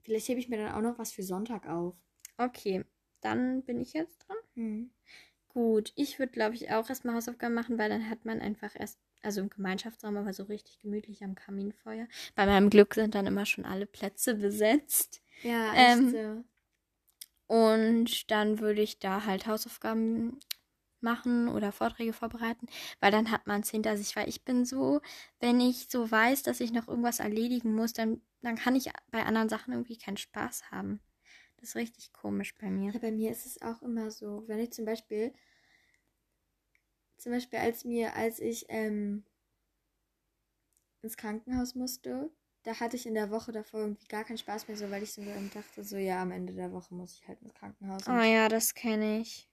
Vielleicht 0.04 0.28
hebe 0.30 0.40
ich 0.40 0.50
mir 0.50 0.58
dann 0.58 0.74
auch 0.74 0.82
noch 0.82 0.98
was 0.98 1.12
für 1.12 1.22
Sonntag 1.24 1.68
auf. 1.68 1.96
Okay, 2.38 2.86
dann 3.22 3.64
bin 3.64 3.80
ich 3.80 3.94
jetzt 3.94 4.28
dran. 4.28 4.38
Hm. 4.56 4.92
Gut, 5.50 5.92
ich 5.96 6.20
würde, 6.20 6.32
glaube 6.32 6.56
ich, 6.56 6.72
auch 6.72 6.90
erstmal 6.90 7.16
Hausaufgaben 7.16 7.56
machen, 7.56 7.78
weil 7.78 7.90
dann 7.90 8.10
hat 8.10 8.24
man 8.24 8.40
einfach 8.40 8.76
erst, 8.76 9.00
also 9.22 9.42
im 9.42 9.50
Gemeinschaftsraum, 9.50 10.16
aber 10.16 10.32
so 10.32 10.44
richtig 10.44 10.80
gemütlich 10.80 11.24
am 11.24 11.36
Kaminfeuer. 11.36 12.08
Bei 12.36 12.46
meinem 12.46 12.70
Glück 12.70 12.94
sind 12.94 13.16
dann 13.16 13.26
immer 13.26 13.46
schon 13.46 13.66
alle 13.66 13.86
Plätze 13.86 14.36
besetzt. 14.36 15.22
Ja, 15.42 15.74
echt 15.74 16.02
echt 16.02 16.12
so. 16.12 16.44
Und 17.48 18.30
dann 18.30 18.60
würde 18.60 18.82
ich 18.82 19.00
da 19.00 19.26
halt 19.26 19.48
Hausaufgaben 19.48 20.40
machen 21.02 21.48
oder 21.48 21.72
Vorträge 21.72 22.14
vorbereiten, 22.14 22.68
weil 23.00 23.12
dann 23.12 23.32
hat 23.32 23.48
man 23.48 23.62
es 23.62 23.72
hinter 23.72 23.98
sich, 23.98 24.16
weil 24.16 24.30
ich 24.30 24.44
bin 24.44 24.66
so, 24.66 25.02
wenn 25.40 25.60
ich 25.60 25.88
so 25.90 26.10
weiß, 26.12 26.44
dass 26.44 26.60
ich 26.60 26.72
noch 26.72 26.88
irgendwas 26.88 27.20
erledigen 27.20 27.74
muss, 27.74 27.94
dann, 27.94 28.22
dann 28.42 28.56
kann 28.56 28.76
ich 28.76 28.92
bei 29.12 29.26
anderen 29.26 29.50
Sachen 29.50 29.74
irgendwie 29.74 29.98
keinen 29.98 30.18
Spaß 30.18 30.72
haben. 30.72 31.00
Das 31.60 31.70
ist 31.70 31.76
richtig 31.76 32.14
komisch 32.14 32.56
bei 32.58 32.70
mir. 32.70 32.94
Ja, 32.94 33.00
bei 33.00 33.12
mir 33.12 33.32
ist 33.32 33.46
es 33.46 33.62
auch 33.62 33.82
immer 33.82 34.12
so, 34.12 34.44
wenn 34.48 34.60
ich 34.60 34.72
zum 34.72 34.86
Beispiel, 34.86 35.34
zum 37.18 37.32
Beispiel 37.34 37.60
als 37.60 37.84
mir, 37.86 38.16
als 38.16 38.40
ich 38.40 38.66
ähm, 38.70 39.24
ins 41.02 41.18
Krankenhaus 41.18 41.76
musste, 41.76 42.32
da 42.64 42.80
hatte 42.80 42.96
ich 42.96 43.06
in 43.06 43.14
der 43.14 43.30
Woche 43.32 43.52
davor 43.52 43.82
irgendwie 43.82 44.08
gar 44.08 44.24
keinen 44.24 44.38
Spaß 44.38 44.68
mehr, 44.68 44.78
so 44.78 44.90
weil 44.92 45.04
ich 45.04 45.14
so 45.14 45.22
dachte, 45.54 45.84
so 45.84 45.98
ja, 45.98 46.22
am 46.22 46.32
Ende 46.32 46.54
der 46.54 46.72
Woche 46.72 46.94
muss 46.94 47.14
ich 47.16 47.28
halt 47.28 47.42
ins 47.42 47.54
Krankenhaus. 47.54 48.04
Oh 48.08 48.12
ja, 48.22 48.50
das 48.50 48.74
kenne 48.74 49.20
ich. 49.20 49.50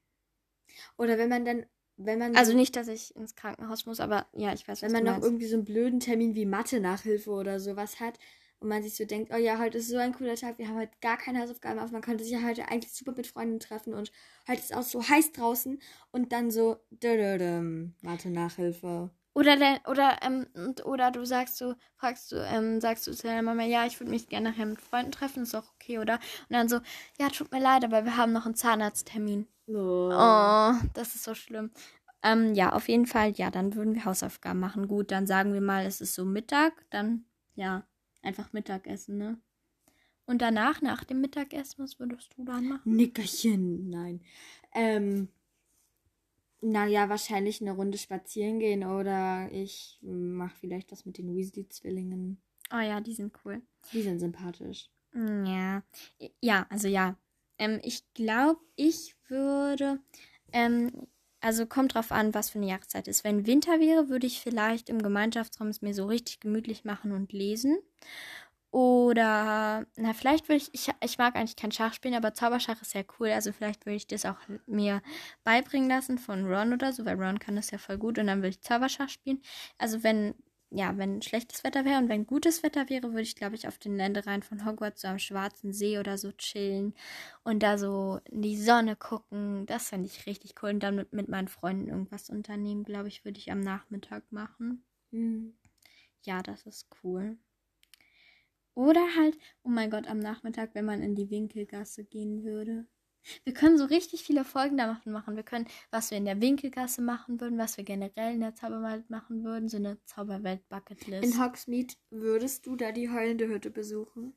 Oder 0.97 1.19
wenn 1.19 1.29
man 1.29 1.45
dann, 1.45 1.67
wenn 1.97 2.19
man 2.19 2.35
Also 2.37 2.53
so- 2.53 2.57
nicht, 2.59 2.77
dass 2.77 2.89
ich 2.89 3.15
ins 3.17 3.35
Krankenhaus 3.37 3.87
muss, 3.87 4.01
aber 4.01 4.27
ja, 4.33 4.53
ich 4.53 4.67
weiß, 4.67 4.83
was 4.83 4.93
wenn 4.93 5.05
man 5.05 5.17
noch 5.17 5.23
irgendwie 5.23 5.47
so 5.47 5.57
einen 5.57 5.65
blöden 5.65 6.01
Termin 6.01 6.35
wie 6.35 6.47
Mathe-Nachhilfe 6.47 7.31
oder 7.31 7.61
sowas 7.61 8.01
hat 8.01 8.19
und 8.61 8.69
man 8.69 8.83
sich 8.83 8.97
so 8.97 9.05
denkt, 9.05 9.33
oh 9.35 9.39
ja, 9.39 9.59
heute 9.59 9.79
ist 9.79 9.89
so 9.89 9.97
ein 9.97 10.15
cooler 10.15 10.37
Tag, 10.37 10.59
wir 10.59 10.69
haben 10.69 10.79
heute 10.79 10.97
gar 11.01 11.17
keine 11.17 11.41
Hausaufgaben 11.41 11.79
auf, 11.79 11.91
man 11.91 12.03
könnte 12.03 12.25
sich 12.25 12.33
ja 12.33 12.43
heute 12.43 12.69
eigentlich 12.69 12.93
super 12.93 13.13
mit 13.17 13.27
Freunden 13.27 13.61
treffen 13.61 13.95
und 13.95 14.11
heute 14.49 14.61
ist 14.61 14.75
auch 14.75 14.83
so 14.83 15.07
heiß 15.07 15.33
draußen 15.33 15.79
und 16.11 16.33
dann 16.33 16.51
so 16.51 16.77
dödödüm, 16.91 17.95
Mathe-Nachhilfe. 18.03 19.11
Oder 19.37 19.59
der, 19.59 19.81
oder 19.87 20.17
ähm, 20.23 20.47
oder 20.85 21.11
du 21.11 21.27
sagst 21.27 21.59
so, 21.59 21.75
fragst 21.97 22.33
du, 22.33 22.37
ähm, 22.37 22.81
sagst 22.81 23.07
du 23.07 23.13
zu 23.13 23.27
deiner 23.27 23.43
Mama, 23.43 23.65
ja, 23.65 23.85
ich 23.85 24.01
würde 24.01 24.11
mich 24.11 24.31
gerne 24.31 24.49
nachher 24.49 24.65
mit 24.65 24.81
Freunden 24.81 25.13
treffen, 25.13 25.43
ist 25.43 25.55
auch 25.55 25.71
okay, 25.75 25.99
oder? 25.99 26.15
Und 26.15 26.55
dann 26.57 26.71
so, 26.71 26.81
ja, 27.19 27.29
tut 27.29 27.53
mir 27.53 27.61
leid, 27.61 27.85
aber 27.85 28.07
wir 28.07 28.17
haben 28.17 28.33
noch 28.33 28.47
einen 28.47 28.55
Zahnarzttermin. 28.55 29.47
Oh. 29.67 30.11
Oh, 30.11 30.73
das 30.95 31.15
ist 31.15 31.25
so 31.25 31.35
schlimm. 31.35 31.71
Ähm, 32.23 32.55
ja, 32.55 32.73
auf 32.73 32.89
jeden 32.89 33.05
Fall, 33.05 33.33
ja, 33.33 33.51
dann 33.51 33.75
würden 33.75 33.95
wir 33.95 34.07
Hausaufgaben 34.07 34.59
machen. 34.59 34.89
Gut, 34.89 35.11
dann 35.11 35.27
sagen 35.27 35.53
wir 35.53 35.61
mal, 35.61 35.85
es 35.85 36.01
ist 36.01 36.15
so 36.15 36.25
Mittag, 36.25 36.73
dann, 36.89 37.27
ja, 37.57 37.87
einfach 38.27 38.53
Mittagessen, 38.53 39.19
ne? 39.19 39.39
Und 40.27 40.43
danach, 40.43 40.83
nach 40.83 41.05
dem 41.05 41.21
Mittagessen, 41.21 41.83
was 41.83 41.99
würdest 42.01 42.35
du 42.37 42.45
dann 42.45 42.67
machen? 42.67 42.97
Nickerchen, 42.97 43.89
nein. 43.89 44.21
Ähm, 44.75 45.29
naja, 46.61 47.09
wahrscheinlich 47.09 47.61
eine 47.61 47.73
Runde 47.73 47.97
spazieren 47.97 48.59
gehen 48.59 48.85
oder 48.85 49.49
ich 49.53 50.01
mache 50.03 50.57
vielleicht 50.57 50.91
was 50.91 51.07
mit 51.07 51.19
den 51.19 51.35
Weasley-Zwillingen. 51.35 52.41
Oh 52.73 52.81
ja, 52.81 53.01
die 53.01 53.15
sind 53.15 53.33
cool. 53.45 53.63
Die 53.93 54.03
sind 54.03 54.19
sympathisch. 54.19 54.91
Ja, 55.15 55.83
ja, 56.41 56.67
also 56.69 56.89
ja. 56.89 57.17
Ähm, 57.59 57.81
ich 57.83 58.03
glaube, 58.13 58.61
ich 58.75 59.15
würde, 59.29 60.01
ähm, 60.53 61.07
also 61.47 61.65
kommt 61.65 61.95
drauf 61.95 62.11
an, 62.11 62.35
was 62.35 62.51
für 62.51 62.59
eine 62.59 62.67
Jahreszeit 62.67 63.07
ist. 63.07 63.23
Wenn 63.23 63.47
Winter 63.47 63.79
wäre, 63.79 64.09
würde 64.09 64.27
ich 64.27 64.41
vielleicht 64.41 64.89
im 64.89 65.01
Gemeinschaftsraum 65.01 65.69
es 65.69 65.81
mir 65.81 65.95
so 65.95 66.07
richtig 66.07 66.41
gemütlich 66.41 66.85
machen 66.85 67.13
und 67.13 67.33
lesen. 67.33 67.79
Oder, 68.73 69.87
na, 69.95 70.13
vielleicht 70.13 70.49
würde 70.49 70.57
ich, 70.57 70.75
ich, 70.75 70.93
ich 71.05 71.19
mag 71.19 71.37
eigentlich 71.37 71.55
kein 71.55 71.71
Schach 71.71 71.95
spielen, 71.95 72.17
aber 72.17 72.35
Zauberschach 72.35 72.83
ist 72.83 72.95
ja 72.95 73.03
cool. 73.21 73.29
Also 73.31 73.53
vielleicht 73.53 73.87
würde 73.87 73.95
ich 73.95 74.09
das 74.09 74.27
auch 74.27 74.39
mir 74.67 75.03
beibringen 75.45 75.89
lassen 75.89 76.19
von 76.19 76.53
Ron 76.53 76.73
oder 76.73 76.93
so, 76.93 77.05
weil 77.05 77.17
Ron 77.17 77.39
kann 77.39 77.55
das 77.55 77.71
ja 77.71 77.79
voll 77.79 77.97
gut 77.97 78.19
und 78.19 78.27
dann 78.27 78.39
würde 78.39 78.49
ich 78.49 78.63
Zauberschach 78.63 79.09
spielen. 79.09 79.41
Also 79.79 80.03
wenn, 80.03 80.35
ja, 80.71 80.99
wenn 80.99 81.23
schlechtes 81.23 81.63
Wetter 81.65 81.85
wäre 81.85 81.99
und 81.99 82.09
wenn 82.09 82.27
gutes 82.27 82.63
Wetter 82.63 82.89
wäre, 82.89 83.11
würde 83.11 83.23
ich, 83.23 83.37
glaube 83.37 83.55
ich, 83.55 83.69
auf 83.69 83.79
den 83.79 83.97
Ländereien 83.97 84.43
von 84.43 84.65
Hogwarts 84.67 85.03
so 85.03 85.09
am 85.09 85.19
Schwarzen 85.19 85.73
See 85.73 85.99
oder 85.99 86.19
so 86.19 86.33
chillen 86.33 86.95
und 87.45 87.63
da 87.63 87.79
so 87.79 88.21
in 88.25 88.43
die 88.43 88.57
Sonne 88.57 88.97
gucken. 88.97 89.67
Das 89.67 89.89
fände 89.91 90.09
ich 90.09 90.27
richtig 90.27 90.55
cool. 90.63 90.71
Und 90.71 90.83
dann 90.83 90.97
mit, 90.97 91.13
mit 91.13 91.29
meinen 91.29 91.49
Freunden 91.49 91.89
irgendwas 91.89 92.31
unternehmen, 92.31 92.85
glaube 92.85 93.09
ich, 93.09 93.25
würde 93.25 93.39
ich 93.39 93.53
am 93.53 93.61
Nachmittag 93.61 94.25
machen. 94.33 94.85
Hm. 95.13 95.57
Ja, 96.23 96.43
das 96.43 96.67
ist 96.67 96.89
cool. 97.05 97.39
Oder 98.75 99.07
halt, 99.17 99.39
oh 99.63 99.71
mein 99.71 99.91
Gott, 99.91 100.07
am 100.07 100.19
Nachmittag, 100.19 100.75
wenn 100.75 100.85
man 100.85 101.03
in 101.03 101.15
die 101.15 101.31
Winkelgasse 101.31 102.05
gehen 102.05 102.45
würde. 102.45 102.87
Wir 103.45 103.53
können 103.55 103.79
so 103.79 103.85
richtig 103.85 104.23
viele 104.23 104.45
Folgen 104.45 104.77
da 104.77 104.99
machen. 105.05 105.37
Wir 105.37 105.43
können, 105.43 105.67
was 105.91 106.11
wir 106.11 106.19
in 106.19 106.25
der 106.25 106.41
Winkelgasse 106.41 107.03
machen 107.03 107.41
würden, 107.41 107.59
was 107.59 107.77
wir 107.77 107.85
generell 107.85 108.35
in 108.35 108.41
der 108.41 108.55
Zauberwelt 108.55 109.11
machen 109.11 109.45
würden, 109.45 109.69
so 109.69 109.77
eine 109.77 109.99
Zauberwelt-Bucketlist. 110.05 111.35
In 111.35 111.43
Hogsmeade 111.43 111.95
würdest 112.11 112.67
du 112.67 112.77
da 112.77 112.93
die 112.93 113.11
heulende 113.11 113.49
Hütte 113.49 113.71
besuchen? 113.71 114.35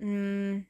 Mm, 0.00 0.64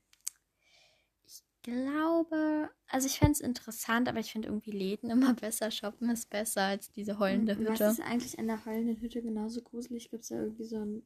Ich 1.26 1.42
glaube, 1.62 2.71
also 2.88 3.07
ich 3.07 3.19
fände 3.19 3.33
es 3.33 3.40
interessant, 3.40 4.09
aber 4.09 4.19
ich 4.21 4.33
finde 4.33 4.49
irgendwie 4.49 4.71
Läden 4.73 5.11
immer 5.11 5.35
besser. 5.35 5.71
Shoppen 5.71 6.11
ist 6.11 6.30
besser 6.30 6.62
als 6.62 6.90
diese 6.90 7.19
heulende 7.19 7.52
Und 7.52 7.59
Hütte. 7.59 7.71
Was 7.85 7.99
ist 7.99 8.00
eigentlich 8.00 8.38
an 8.38 8.47
der 8.49 8.64
heulenden 8.64 9.00
Hütte 9.00 9.23
genauso 9.23 9.62
gruselig? 9.62 10.11
Gibt 10.11 10.23
es 10.23 10.28
da 10.28 10.37
irgendwie 10.37 10.64
so 10.64 10.76
ein, 10.78 11.02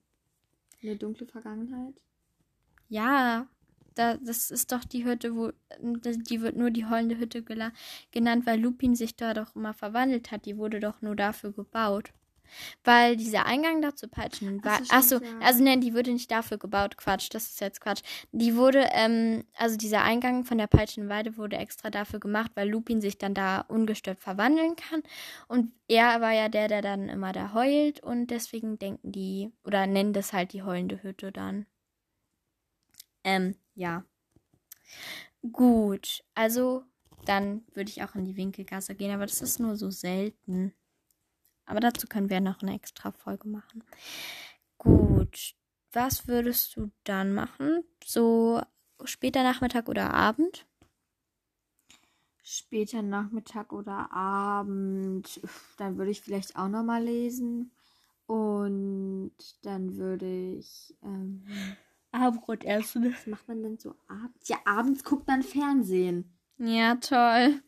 eine 0.82 0.96
dunkle 0.96 1.26
Vergangenheit? 1.26 2.00
Ja, 2.88 3.48
da, 3.94 4.16
das 4.16 4.50
ist 4.50 4.72
doch 4.72 4.84
die 4.84 5.04
Hütte, 5.04 5.34
wo 5.34 5.52
die 5.80 6.40
wird 6.40 6.56
nur 6.56 6.70
die 6.70 6.86
heulende 6.86 7.18
Hütte 7.18 7.42
genannt, 7.42 8.46
weil 8.46 8.60
Lupin 8.60 8.94
sich 8.94 9.16
da 9.16 9.34
doch 9.34 9.54
immer 9.54 9.74
verwandelt 9.74 10.30
hat. 10.30 10.46
Die 10.46 10.56
wurde 10.56 10.80
doch 10.80 11.02
nur 11.02 11.16
dafür 11.16 11.52
gebaut. 11.52 12.12
Weil 12.84 13.16
dieser 13.16 13.46
Eingang 13.46 13.82
da 13.82 13.94
zu 13.94 14.08
Peitschen 14.08 14.64
war. 14.64 14.80
Achso, 14.90 15.16
ja. 15.16 15.38
also 15.40 15.62
nein, 15.64 15.80
die 15.80 15.94
wurde 15.94 16.12
nicht 16.12 16.30
dafür 16.30 16.58
gebaut. 16.58 16.96
Quatsch, 16.96 17.28
das 17.32 17.48
ist 17.50 17.60
jetzt 17.60 17.80
Quatsch. 17.80 18.02
Die 18.32 18.56
wurde, 18.56 18.88
ähm, 18.92 19.44
also 19.56 19.76
dieser 19.76 20.02
Eingang 20.02 20.44
von 20.44 20.58
der 20.58 20.66
Peitschenweide 20.66 21.36
wurde 21.36 21.56
extra 21.56 21.90
dafür 21.90 22.20
gemacht, 22.20 22.52
weil 22.54 22.68
Lupin 22.68 23.00
sich 23.00 23.18
dann 23.18 23.34
da 23.34 23.60
ungestört 23.62 24.20
verwandeln 24.20 24.76
kann. 24.76 25.02
Und 25.48 25.72
er 25.88 26.20
war 26.20 26.32
ja 26.32 26.48
der, 26.48 26.68
der 26.68 26.82
dann 26.82 27.08
immer 27.08 27.32
da 27.32 27.54
heult. 27.54 28.00
Und 28.00 28.28
deswegen 28.28 28.78
denken 28.78 29.12
die, 29.12 29.50
oder 29.64 29.86
nennen 29.86 30.12
das 30.12 30.32
halt 30.32 30.52
die 30.52 30.62
heulende 30.62 31.02
Hütte 31.02 31.32
dann. 31.32 31.66
Ähm, 33.24 33.56
ja. 33.74 34.04
Gut, 35.52 36.22
also 36.34 36.84
dann 37.24 37.64
würde 37.74 37.90
ich 37.90 38.02
auch 38.02 38.14
in 38.14 38.24
die 38.24 38.36
Winkelgasse 38.36 38.94
gehen, 38.94 39.12
aber 39.12 39.26
das 39.26 39.42
ist 39.42 39.58
nur 39.58 39.76
so 39.76 39.90
selten. 39.90 40.74
Aber 41.66 41.80
dazu 41.80 42.06
können 42.06 42.30
wir 42.30 42.40
noch 42.40 42.62
eine 42.62 42.74
extra 42.74 43.10
Folge 43.10 43.48
machen. 43.48 43.82
Gut. 44.78 45.54
Was 45.92 46.26
würdest 46.26 46.76
du 46.76 46.90
dann 47.04 47.32
machen? 47.32 47.84
So 48.04 48.60
später 49.04 49.42
Nachmittag 49.42 49.88
oder 49.88 50.12
Abend? 50.12 50.66
Später 52.42 53.00
Nachmittag 53.00 53.72
oder 53.72 54.12
Abend. 54.12 55.40
Dann 55.78 55.96
würde 55.96 56.10
ich 56.10 56.20
vielleicht 56.20 56.56
auch 56.56 56.68
noch 56.68 56.82
mal 56.82 57.02
lesen. 57.02 57.70
Und 58.26 59.32
dann 59.62 59.96
würde 59.96 60.56
ich 60.56 60.94
ähm, 61.02 61.46
Abendbrot 62.14 62.64
essen. 62.64 63.12
Was 63.12 63.26
macht 63.26 63.48
man 63.48 63.62
denn 63.62 63.78
so 63.78 63.94
abends? 64.06 64.48
Ja, 64.48 64.58
abends 64.64 65.04
guckt 65.04 65.26
man 65.26 65.42
Fernsehen. 65.42 66.32
Ja, 66.58 66.94
toll. 66.96 67.60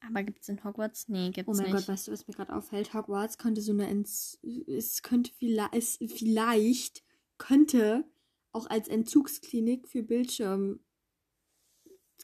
Aber 0.00 0.22
gibt 0.24 0.40
es 0.42 0.48
in 0.48 0.64
Hogwarts? 0.64 1.08
Nee, 1.08 1.30
gibt's 1.30 1.48
nicht. 1.48 1.48
Oh 1.48 1.52
mein 1.62 1.72
nicht. 1.72 1.86
Gott, 1.86 1.94
weißt 1.94 2.08
du, 2.08 2.12
was 2.12 2.26
mir 2.26 2.34
gerade 2.34 2.54
auffällt? 2.54 2.94
Hogwarts 2.94 3.38
könnte 3.38 3.60
so 3.60 3.72
eine 3.72 3.86
Ent 3.86 4.08
es 4.08 5.02
könnte 5.02 5.30
vielleicht 5.38 5.74
es 5.74 5.98
vielleicht 6.06 7.04
könnte 7.38 8.04
auch 8.52 8.68
als 8.68 8.88
Entzugsklinik 8.88 9.88
für 9.88 10.02
Bildschirm 10.02 10.80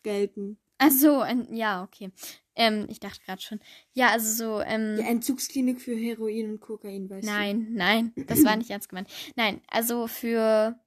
gelten. 0.03 0.59
Ach 0.79 0.91
so, 0.91 1.25
ja, 1.51 1.83
okay. 1.83 2.13
Ähm, 2.59 2.87
ich 2.89 2.99
dachte 2.99 3.21
gerade 3.25 3.41
schon. 3.41 3.61
Ja, 3.95 4.11
also 4.11 4.35
so. 4.35 4.61
Ähm, 4.61 4.97
ja, 4.99 5.07
Entzugsklinik 5.07 5.81
für 5.81 5.95
Heroin 5.95 6.51
und 6.51 6.61
Kokain, 6.61 7.09
weißt 7.09 7.25
nein, 7.25 7.67
du? 7.67 7.73
Nein, 7.73 8.13
nein, 8.17 8.27
das 8.27 8.45
war 8.45 8.57
nicht 8.57 8.71
ernst 8.71 8.89
gemeint. 8.89 9.09
Nein, 9.37 9.63
also 9.69 10.09
für, 10.09 10.79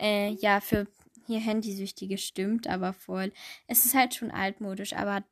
äh, 0.00 0.32
ja, 0.32 0.60
für 0.60 0.86
hier 1.26 1.40
Handysüchtige 1.40 2.16
stimmt, 2.16 2.66
aber 2.66 2.94
voll. 2.94 3.32
Es 3.66 3.84
ist 3.84 3.94
halt 3.94 4.14
schon 4.14 4.30
altmodisch, 4.30 4.94
aber 4.94 5.22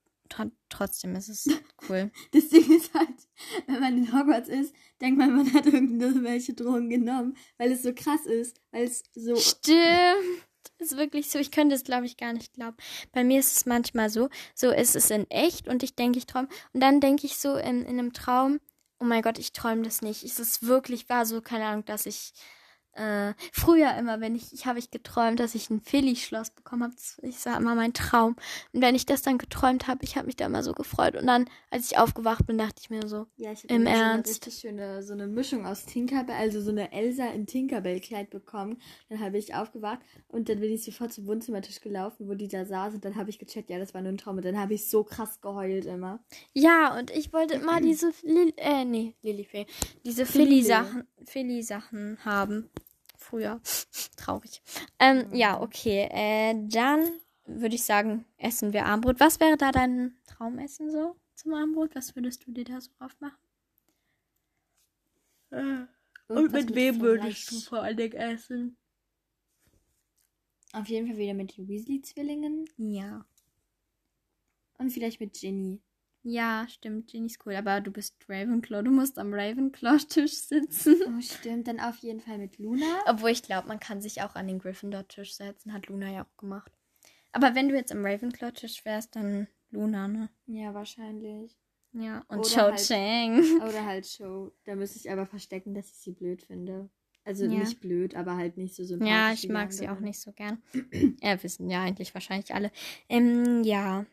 trotzdem 0.69 1.17
ist 1.17 1.29
es 1.29 1.49
cool. 1.89 2.11
das 2.33 2.49
Ding 2.51 2.71
ist 2.71 2.93
halt, 2.93 3.09
wenn 3.67 3.81
man 3.81 3.97
in 3.97 4.13
Hogwarts 4.13 4.51
ist, 4.51 4.75
denkt 5.01 5.19
man, 5.19 5.35
man 5.35 5.53
hat 5.55 5.67
irgendwelche 5.67 6.53
Drogen 6.53 6.91
genommen, 6.91 7.35
weil 7.57 7.73
es 7.73 7.83
so 7.83 7.95
krass 7.95 8.27
ist, 8.27 8.61
weil 8.71 8.85
es 8.85 9.05
so. 9.15 9.37
Stimmt. 9.37 10.47
Ist 10.79 10.97
wirklich 10.97 11.29
so. 11.31 11.39
Ich 11.39 11.51
könnte 11.51 11.75
es, 11.75 11.83
glaube 11.83 12.07
ich, 12.07 12.17
gar 12.17 12.33
nicht 12.33 12.55
glauben. 12.55 12.77
Bei 13.13 13.25
mir 13.25 13.41
ist 13.41 13.57
es 13.57 13.67
manchmal 13.67 14.11
so, 14.11 14.29
so 14.55 14.71
ist 14.71 14.95
es 14.95 15.11
in 15.11 15.29
echt 15.31 15.69
und 15.69 15.83
ich 15.83 15.97
denke, 15.97 16.19
ich 16.19 16.27
träume. 16.27 16.49
Und 16.73 16.81
dann 16.81 17.01
denke 17.01 17.27
ich 17.27 17.39
so 17.39 17.57
in, 17.57 17.85
in 17.85 17.99
einem 17.99 18.13
Traum, 18.13 18.61
oh 19.01 19.05
mein 19.05 19.23
Gott, 19.23 19.39
ich 19.39 19.53
träume 19.53 19.83
das 19.83 20.03
nicht. 20.03 20.23
Es 20.23 20.39
ist 20.39 20.67
wirklich 20.67 21.09
wahr, 21.09 21.27
so, 21.27 21.41
keine 21.41 21.67
Ahnung, 21.67 21.85
dass 21.85 22.07
ich 22.07 22.33
äh, 22.99 23.35
früher 23.53 23.95
immer, 23.97 24.21
wenn 24.21 24.35
ich, 24.35 24.53
ich 24.53 24.67
habe 24.67 24.79
ich 24.79 24.91
geträumt, 24.91 25.39
dass 25.41 25.55
ich 25.55 25.71
ein 25.71 25.81
Philly-Schloss 25.81 26.51
bekommen 26.51 26.83
habe. 26.83 26.95
Ich 27.23 27.39
sah 27.39 27.57
immer 27.57 27.75
mein 27.75 27.93
Traum. 27.93 28.37
Und 28.73 28.83
wenn 28.83 28.95
ich 28.95 29.07
das 29.07 29.23
dann 29.23 29.39
geträumt 29.39 29.87
habe, 29.87 30.05
ich 30.05 30.17
habe 30.17 30.27
mich 30.27 30.37
da 30.37 30.47
immer 30.47 30.63
so 30.63 30.73
gefreut. 30.73 31.17
Und 31.17 31.27
dann, 31.27 31.49
als 31.71 31.91
ich 31.91 31.99
aufgewacht 31.99 32.47
bin, 32.47 32.59
dachte 32.59 32.81
ich 32.81 32.91
mir 32.91 33.07
so, 33.07 33.27
ja, 33.37 33.53
ich 33.53 33.69
im 33.71 33.87
Ernst. 33.87 33.99
So 33.99 34.05
eine 34.05 34.25
richtig 34.25 34.55
schöne, 34.55 35.03
so 35.03 35.13
eine 35.13 35.27
Mischung 35.29 35.65
aus 35.65 35.85
Tinkerbell, 35.85 36.37
also 36.37 36.61
so 36.61 36.71
eine 36.71 36.93
Elsa 36.93 37.27
in 37.29 37.47
Tinkerbell-Kleid 37.47 38.31
bekommen. 38.31 38.81
Dann 39.09 39.21
habe 39.21 39.39
ich 39.39 39.55
aufgewacht 39.55 40.01
und 40.29 40.49
dann 40.49 40.61
bin 40.61 40.73
ich 40.73 40.85
sofort 40.85 41.13
zum 41.13 41.27
Wohnzimmertisch 41.27 41.81
gelaufen, 41.81 42.29
wo 42.29 42.35
die 42.35 42.49
da 42.49 42.65
saß. 42.65 42.95
Und 42.95 43.05
dann 43.05 43.17
habe 43.17 43.31
ich 43.31 43.39
gecheckt, 43.39 43.71
ja, 43.71 43.79
das 43.79 43.95
war 43.95 44.03
nur 44.03 44.13
ein 44.13 44.19
Traum. 44.19 44.37
Und 44.37 44.45
dann 44.45 44.59
habe 44.59 44.75
ich 44.75 44.91
so 44.91 45.05
krass 45.05 45.41
geheult 45.41 45.87
immer. 45.87 46.21
Ja, 46.53 46.99
und 46.99 47.11
ich 47.11 47.33
wollte 47.33 47.55
immer 47.55 47.81
diese, 47.81 48.13
Lil 48.23 48.53
äh, 48.57 48.85
nee, 48.85 49.15
Lilifee, 49.23 49.67
diese 50.05 50.27
Philly-Sachen, 50.27 51.05
Philly-Sachen 51.25 52.19
haben 52.25 52.69
früher. 53.29 53.61
Traurig. 54.17 54.63
Ähm, 54.99 55.33
ja, 55.35 55.61
okay. 55.61 56.09
Äh, 56.11 56.55
dann 56.69 57.21
würde 57.45 57.75
ich 57.75 57.85
sagen, 57.85 58.25
essen 58.37 58.73
wir 58.73 58.87
Armbrot. 58.87 59.21
Was 59.21 59.41
wäre 59.41 59.57
da 59.57 59.73
dein 59.73 60.17
Traumessen 60.27 60.91
so 60.91 61.17
zum 61.35 61.55
Armbrot? 61.55 61.95
Was 61.95 62.15
würdest 62.17 62.47
du 62.47 62.53
dir 62.53 62.65
da 62.65 62.81
so 62.81 62.91
drauf 62.99 63.15
machen? 63.21 63.39
Äh, 65.51 65.87
und 66.29 66.53
mit 66.53 66.75
wem 66.75 67.01
würdest 67.01 67.51
du 67.51 67.61
vor 67.61 67.83
allen 67.83 67.97
Dingen 67.97 68.15
essen? 68.15 68.77
Auf 70.73 70.89
jeden 70.89 71.07
Fall 71.07 71.17
wieder 71.17 71.35
mit 71.35 71.57
den 71.57 71.69
Weasley-Zwillingen. 71.69 72.69
Ja. 72.77 73.25
Und 74.79 74.91
vielleicht 74.91 75.21
mit 75.21 75.33
Ginny. 75.35 75.81
Ja, 76.29 76.67
stimmt. 76.69 77.11
Ginny 77.11 77.27
ist 77.27 77.45
cool. 77.47 77.55
Aber 77.57 77.81
du 77.81 77.91
bist 77.91 78.17
Ravenclaw. 78.29 78.83
Du 78.83 78.91
musst 78.91 79.19
am 79.19 79.33
Ravenclaw-Tisch 79.33 80.35
sitzen. 80.35 80.97
Oh, 81.09 81.21
stimmt. 81.21 81.69
Dann 81.69 81.81
auf 81.81 81.97
jeden 81.99 82.21
Fall 82.21 82.39
mit 82.39 82.59
Luna. 82.59 82.87
Obwohl 83.07 83.31
ich 83.31 83.43
glaube, 83.43 83.69
man 83.69 83.81
kann 83.81 84.03
sich 84.03 84.23
auch 84.23 84.35
an 84.35 84.47
den 84.47 84.59
Gryffindor-Tisch 84.59 85.35
setzen. 85.35 85.73
Hat 85.73 85.89
Luna 85.89 86.11
ja 86.11 86.25
auch 86.25 86.37
gemacht. 86.37 86.71
Aber 87.33 87.55
wenn 87.55 87.69
du 87.69 87.75
jetzt 87.75 87.93
am 87.93 88.05
Ravenclaw-Tisch 88.05 88.85
wärst, 88.85 89.17
dann 89.17 89.49
Luna, 89.71 90.07
ne? 90.09 90.29
Ja, 90.47 90.75
wahrscheinlich. 90.75 91.57
Ja, 91.93 92.25
und 92.29 92.45
Cho 92.45 92.61
halt, 92.63 92.79
Chang. 92.79 93.43
Oder 93.67 93.87
halt 93.87 94.07
Cho. 94.07 94.53
Da 94.65 94.75
müsste 94.75 94.99
ich 94.99 95.11
aber 95.11 95.27
verstecken, 95.27 95.75
dass 95.75 95.91
ich 95.91 95.97
sie 95.97 96.13
blöd 96.13 96.43
finde. 96.43 96.91
Also 97.25 97.45
ja. 97.45 97.59
nicht 97.59 97.81
blöd, 97.81 98.15
aber 98.15 98.37
halt 98.37 98.57
nicht 98.57 98.75
so 98.75 98.85
sympathisch. 98.85 99.13
Ja, 99.13 99.33
ich 99.33 99.49
mag 99.49 99.73
sie 99.73 99.89
auch 99.89 100.01
nicht 100.01 100.21
so 100.21 100.33
gern. 100.33 100.63
ja, 101.21 101.43
wissen 101.43 101.69
ja 101.69 101.83
eigentlich 101.83 102.15
wahrscheinlich 102.15 102.55
alle. 102.55 102.71
Ähm, 103.09 103.63
ja. 103.65 104.07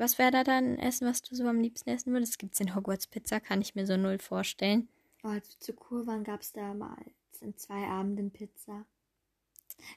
Was 0.00 0.16
wäre 0.16 0.30
da 0.30 0.44
dann 0.44 0.78
Essen, 0.78 1.06
was 1.06 1.20
du 1.20 1.34
so 1.34 1.46
am 1.46 1.60
liebsten 1.60 1.90
essen 1.90 2.14
würdest? 2.14 2.38
Gibt 2.38 2.54
es 2.54 2.60
in 2.60 2.74
Hogwarts 2.74 3.06
Pizza? 3.06 3.38
Kann 3.38 3.60
ich 3.60 3.74
mir 3.74 3.84
so 3.84 3.98
null 3.98 4.18
vorstellen. 4.18 4.88
Oh, 5.22 5.28
als 5.28 5.50
wir 5.50 5.60
zu 5.60 5.74
Kur 5.74 6.06
waren, 6.06 6.24
gab 6.24 6.40
es 6.40 6.52
da 6.52 6.72
mal 6.72 6.96
in 7.42 7.54
zwei 7.58 7.86
Abenden 7.86 8.30
Pizza. 8.30 8.86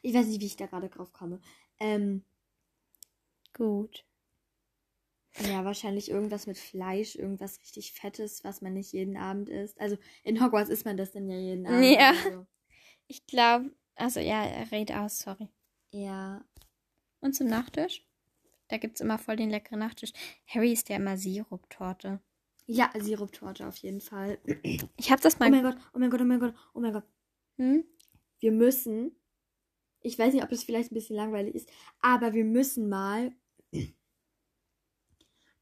Ich 0.01 0.13
weiß 0.13 0.27
nicht, 0.27 0.41
wie 0.41 0.45
ich 0.47 0.57
da 0.57 0.65
gerade 0.65 0.89
drauf 0.89 1.13
komme. 1.13 1.39
Ähm, 1.79 2.25
Gut. 3.53 4.03
Ja, 5.37 5.63
wahrscheinlich 5.63 6.11
irgendwas 6.11 6.47
mit 6.47 6.57
Fleisch, 6.57 7.15
irgendwas 7.15 7.61
richtig 7.61 7.93
Fettes, 7.93 8.43
was 8.43 8.61
man 8.61 8.73
nicht 8.73 8.91
jeden 8.91 9.15
Abend 9.15 9.47
isst. 9.47 9.79
Also 9.79 9.97
in 10.25 10.43
Hogwarts 10.43 10.69
isst 10.69 10.83
man 10.83 10.97
das 10.97 11.13
dann 11.13 11.29
ja 11.29 11.37
jeden 11.37 11.65
Abend. 11.65 11.85
Ja. 11.85 12.13
So. 12.13 12.45
Ich 13.07 13.25
glaube, 13.25 13.73
also 13.95 14.19
ja, 14.19 14.43
red 14.69 14.91
aus, 14.91 15.19
sorry. 15.19 15.47
Ja. 15.91 16.43
Und 17.21 17.35
zum 17.35 17.47
Nachtisch? 17.47 18.05
Da 18.67 18.77
gibt 18.77 18.95
es 18.95 19.01
immer 19.01 19.17
voll 19.17 19.35
den 19.35 19.49
leckeren 19.49 19.79
Nachtisch. 19.79 20.13
Harry 20.47 20.73
ist 20.73 20.89
ja 20.89 20.95
immer 20.95 21.17
Siruptorte. 21.17 22.21
Ja, 22.65 22.91
Siruptorte 22.97 23.67
auf 23.67 23.77
jeden 23.77 24.01
Fall. 24.01 24.39
Ich 24.97 25.11
habe 25.11 25.21
das 25.21 25.39
mal. 25.39 25.49
Oh 25.49 25.51
mein 25.51 25.63
Gott, 25.63 25.77
oh 25.93 25.99
mein 25.99 26.09
Gott, 26.09 26.21
oh 26.21 26.25
mein 26.25 26.39
Gott, 26.39 26.55
oh 26.73 26.79
mein 26.79 26.93
Gott. 26.93 27.05
Hm? 27.57 27.83
Wir 28.39 28.51
müssen. 28.51 29.15
Ich 29.99 30.17
weiß 30.17 30.33
nicht, 30.33 30.43
ob 30.43 30.49
das 30.49 30.63
vielleicht 30.63 30.91
ein 30.91 30.95
bisschen 30.95 31.15
langweilig 31.15 31.55
ist, 31.55 31.69
aber 32.01 32.33
wir 32.33 32.43
müssen 32.43 32.89
mal 32.89 33.33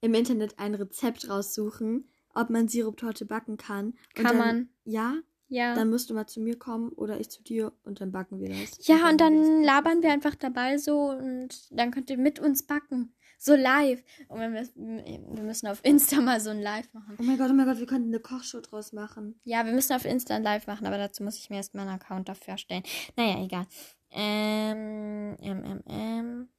im 0.02 0.14
Internet 0.14 0.58
ein 0.58 0.74
Rezept 0.74 1.30
raussuchen, 1.30 2.10
ob 2.34 2.50
man 2.50 2.68
Siruptorte 2.68 3.26
backen 3.26 3.58
kann. 3.58 3.94
kann 4.16 4.26
dann, 4.26 4.38
man. 4.38 4.70
Ja? 4.84 5.22
Ja. 5.52 5.76
Dann 5.76 5.90
musst 5.90 6.10
du 6.10 6.14
mal 6.14 6.28
zu 6.28 6.40
mir 6.40 6.58
kommen 6.58 6.94
oder 6.94 7.20
ich 7.20 7.30
zu 7.30 7.44
dir 7.44 7.74
und 7.84 8.00
dann 8.00 8.14
backen 8.14 8.40
wir 8.40 8.48
das. 8.48 8.88
Ja, 8.88 9.10
und 9.10 9.20
dann, 9.20 9.36
und 9.36 9.44
dann 9.44 9.64
labern 9.64 10.02
wir 10.02 10.10
einfach 10.10 10.34
dabei 10.34 10.78
so 10.78 11.10
und 11.10 11.50
dann 11.72 11.92
könnt 11.92 12.10
ihr 12.10 12.18
mit 12.18 12.40
uns 12.40 12.64
backen. 12.64 13.14
So 13.38 13.54
live. 13.56 14.02
Und 14.30 14.40
wir, 14.40 14.54
wir 14.54 15.44
müssen 15.44 15.68
auf 15.68 15.82
Insta 15.84 16.22
mal 16.22 16.40
so 16.40 16.52
ein 16.52 16.62
Live 16.62 16.94
machen. 16.94 17.18
Oh 17.20 17.24
mein 17.24 17.38
Gott, 17.38 17.50
oh 17.52 17.54
mein 17.54 17.66
Gott, 17.66 17.80
wir 17.80 17.86
könnten 17.86 18.08
eine 18.08 18.22
Kochshow 18.22 18.62
draus 18.62 18.94
machen. 18.94 19.42
Ja, 19.44 19.66
wir 19.66 19.74
müssen 19.74 19.94
auf 19.94 20.06
Insta 20.06 20.36
ein 20.36 20.44
Live 20.44 20.68
machen, 20.68 20.88
aber 20.88 20.98
dazu 20.98 21.22
muss 21.22 21.38
ich 21.38 21.50
mir 21.50 21.58
erstmal 21.58 21.86
einen 21.86 22.00
Account 22.00 22.30
dafür 22.30 22.54
erstellen. 22.54 22.84
Naja, 23.18 23.44
egal. 23.44 23.68
Ähm, 24.12 25.36
ähm, 25.42 25.64
ähm, 25.66 25.84
ähm 25.90 26.50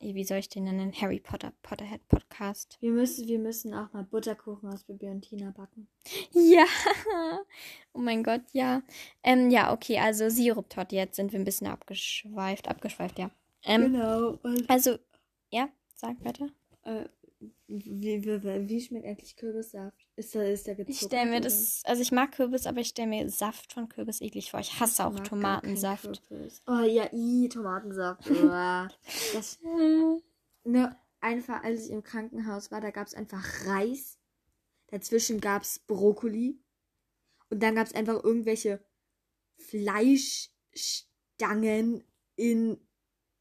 wie 0.00 0.24
soll 0.24 0.38
ich 0.38 0.48
den 0.48 0.64
nennen? 0.64 0.92
Harry 0.92 1.18
Potter 1.18 1.52
Potterhead 1.62 2.06
Podcast. 2.08 2.76
Wir 2.80 2.90
müssen, 2.92 3.26
wir 3.26 3.38
müssen 3.38 3.74
auch 3.74 3.92
mal 3.92 4.04
Butterkuchen 4.04 4.68
aus 4.68 4.84
Bibi 4.84 5.06
und 5.08 5.22
Tina 5.22 5.50
backen. 5.50 5.88
Ja. 6.32 6.64
Oh 7.94 8.00
mein 8.00 8.22
Gott, 8.22 8.42
ja. 8.52 8.82
Ähm, 9.24 9.50
ja, 9.50 9.72
okay, 9.72 9.98
also 9.98 10.28
Sirup-Torte. 10.28 10.94
Jetzt 10.94 11.16
sind 11.16 11.32
wir 11.32 11.40
ein 11.40 11.44
bisschen 11.44 11.66
abgeschweift. 11.66 12.68
Abgeschweift, 12.68 13.18
ja. 13.18 13.30
Ähm, 13.64 13.92
genau. 13.92 14.38
also, 14.68 14.98
ja, 15.50 15.68
sag 15.96 16.24
weiter. 16.24 16.48
Äh, 16.84 17.06
Wie, 17.66 18.24
wie, 18.24 18.68
wie 18.68 18.80
schmeckt 18.80 19.04
eigentlich 19.04 19.34
Kürbissaft? 19.34 20.07
Ist 20.18 20.34
da, 20.34 20.42
ist 20.42 20.66
der 20.66 20.74
gezuckert? 20.74 20.96
Ich 20.96 21.06
stelle 21.06 21.30
mir 21.30 21.40
das, 21.40 21.80
also 21.84 22.02
ich 22.02 22.10
mag 22.10 22.32
Kürbis, 22.32 22.66
aber 22.66 22.80
ich 22.80 22.88
stelle 22.88 23.06
mir 23.06 23.30
Saft 23.30 23.72
von 23.72 23.88
Kürbis 23.88 24.20
eklig 24.20 24.50
vor. 24.50 24.58
Ich 24.58 24.80
hasse 24.80 25.06
auch 25.06 25.12
mag 25.12 25.18
gar 25.18 25.28
Tomatensaft. 25.28 26.20
Oh 26.66 26.80
ja, 26.80 27.08
i, 27.12 27.48
Tomatensaft. 27.48 28.28
Uah. 28.30 28.88
das, 29.32 29.60
ne, 30.64 30.96
einfach, 31.20 31.62
als 31.62 31.84
ich 31.84 31.92
im 31.92 32.02
Krankenhaus 32.02 32.72
war, 32.72 32.80
da 32.80 32.90
gab 32.90 33.06
es 33.06 33.14
einfach 33.14 33.44
Reis. 33.66 34.18
Dazwischen 34.88 35.40
gab 35.40 35.62
es 35.62 35.78
Brokkoli. 35.78 36.58
Und 37.48 37.62
dann 37.62 37.76
gab 37.76 37.86
es 37.86 37.94
einfach 37.94 38.24
irgendwelche 38.24 38.84
Fleischstangen 39.56 42.02
in 42.34 42.76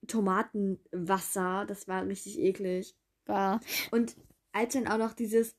Tomatenwasser. 0.05 1.65
Das 1.65 1.87
war 1.87 2.05
richtig 2.05 2.37
eklig. 2.37 2.95
War. 3.25 3.61
Und 3.89 4.15
als 4.51 4.73
dann 4.73 4.87
auch 4.87 4.99
noch 4.99 5.13
dieses, 5.13 5.55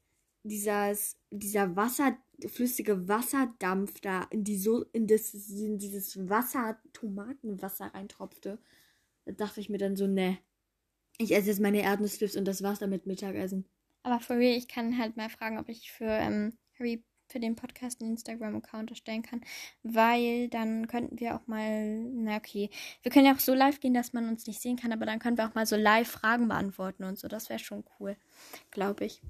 dieses, 0.49 1.17
dieser 1.31 1.77
Wasser, 1.77 2.17
flüssige 2.47 3.09
Wasserdampf 3.09 4.01
da 4.01 4.23
in 4.31 4.45
die 4.45 4.59
so 4.59 4.85
in 4.93 5.07
das 5.07 5.35
in 5.35 5.79
dieses 5.79 6.29
Wasser, 6.29 6.81
Tomatenwasser 6.93 7.87
reintropfte, 7.95 8.59
da 9.25 9.33
dachte 9.33 9.61
ich 9.61 9.69
mir 9.69 9.79
dann 9.79 9.97
so, 9.97 10.07
ne. 10.07 10.39
Ich 11.21 11.35
esse 11.35 11.49
jetzt 11.49 11.61
meine 11.61 11.83
Erdnussflips 11.83 12.37
und 12.37 12.45
das 12.45 12.63
war's 12.63 12.79
damit 12.79 13.07
Mittagessen. 13.07 13.65
Aber 14.05 14.21
for 14.21 14.37
real, 14.37 14.57
ich 14.57 14.69
kann 14.69 14.99
halt 14.99 15.17
mal 15.17 15.29
fragen, 15.29 15.59
ob 15.59 15.69
ich 15.69 15.91
für 15.91 16.05
ähm, 16.05 16.57
Harry 16.79 17.03
für 17.29 17.41
den 17.41 17.57
Podcast 17.57 18.01
einen 18.01 18.13
Instagram-Account 18.13 18.91
erstellen 18.91 19.23
kann, 19.23 19.43
weil 19.83 20.49
dann 20.49 20.87
könnten 20.87 21.21
wir 21.21 21.37
auch 21.37 21.47
mal, 21.47 22.05
na 22.15 22.37
okay, 22.37 22.71
wir 23.03 23.13
können 23.13 23.27
ja 23.27 23.35
auch 23.35 23.41
so 23.41 23.55
live 23.55 23.81
gehen, 23.81 23.95
dass 23.95 24.13
man 24.13 24.29
uns 24.29 24.47
nicht 24.47 24.61
sehen 24.61 24.77
kann, 24.77 24.93
aber 24.93 25.07
dann 25.07 25.19
können 25.19 25.37
wir 25.37 25.47
auch 25.47 25.55
mal 25.55 25.67
so 25.67 25.77
live 25.77 26.09
Fragen 26.09 26.49
beantworten 26.49 27.05
und 27.05 27.19
so. 27.19 27.29
Das 27.29 27.49
wäre 27.49 27.59
schon 27.59 27.85
cool, 27.99 28.17
glaube 28.71 29.05
ich. 29.05 29.21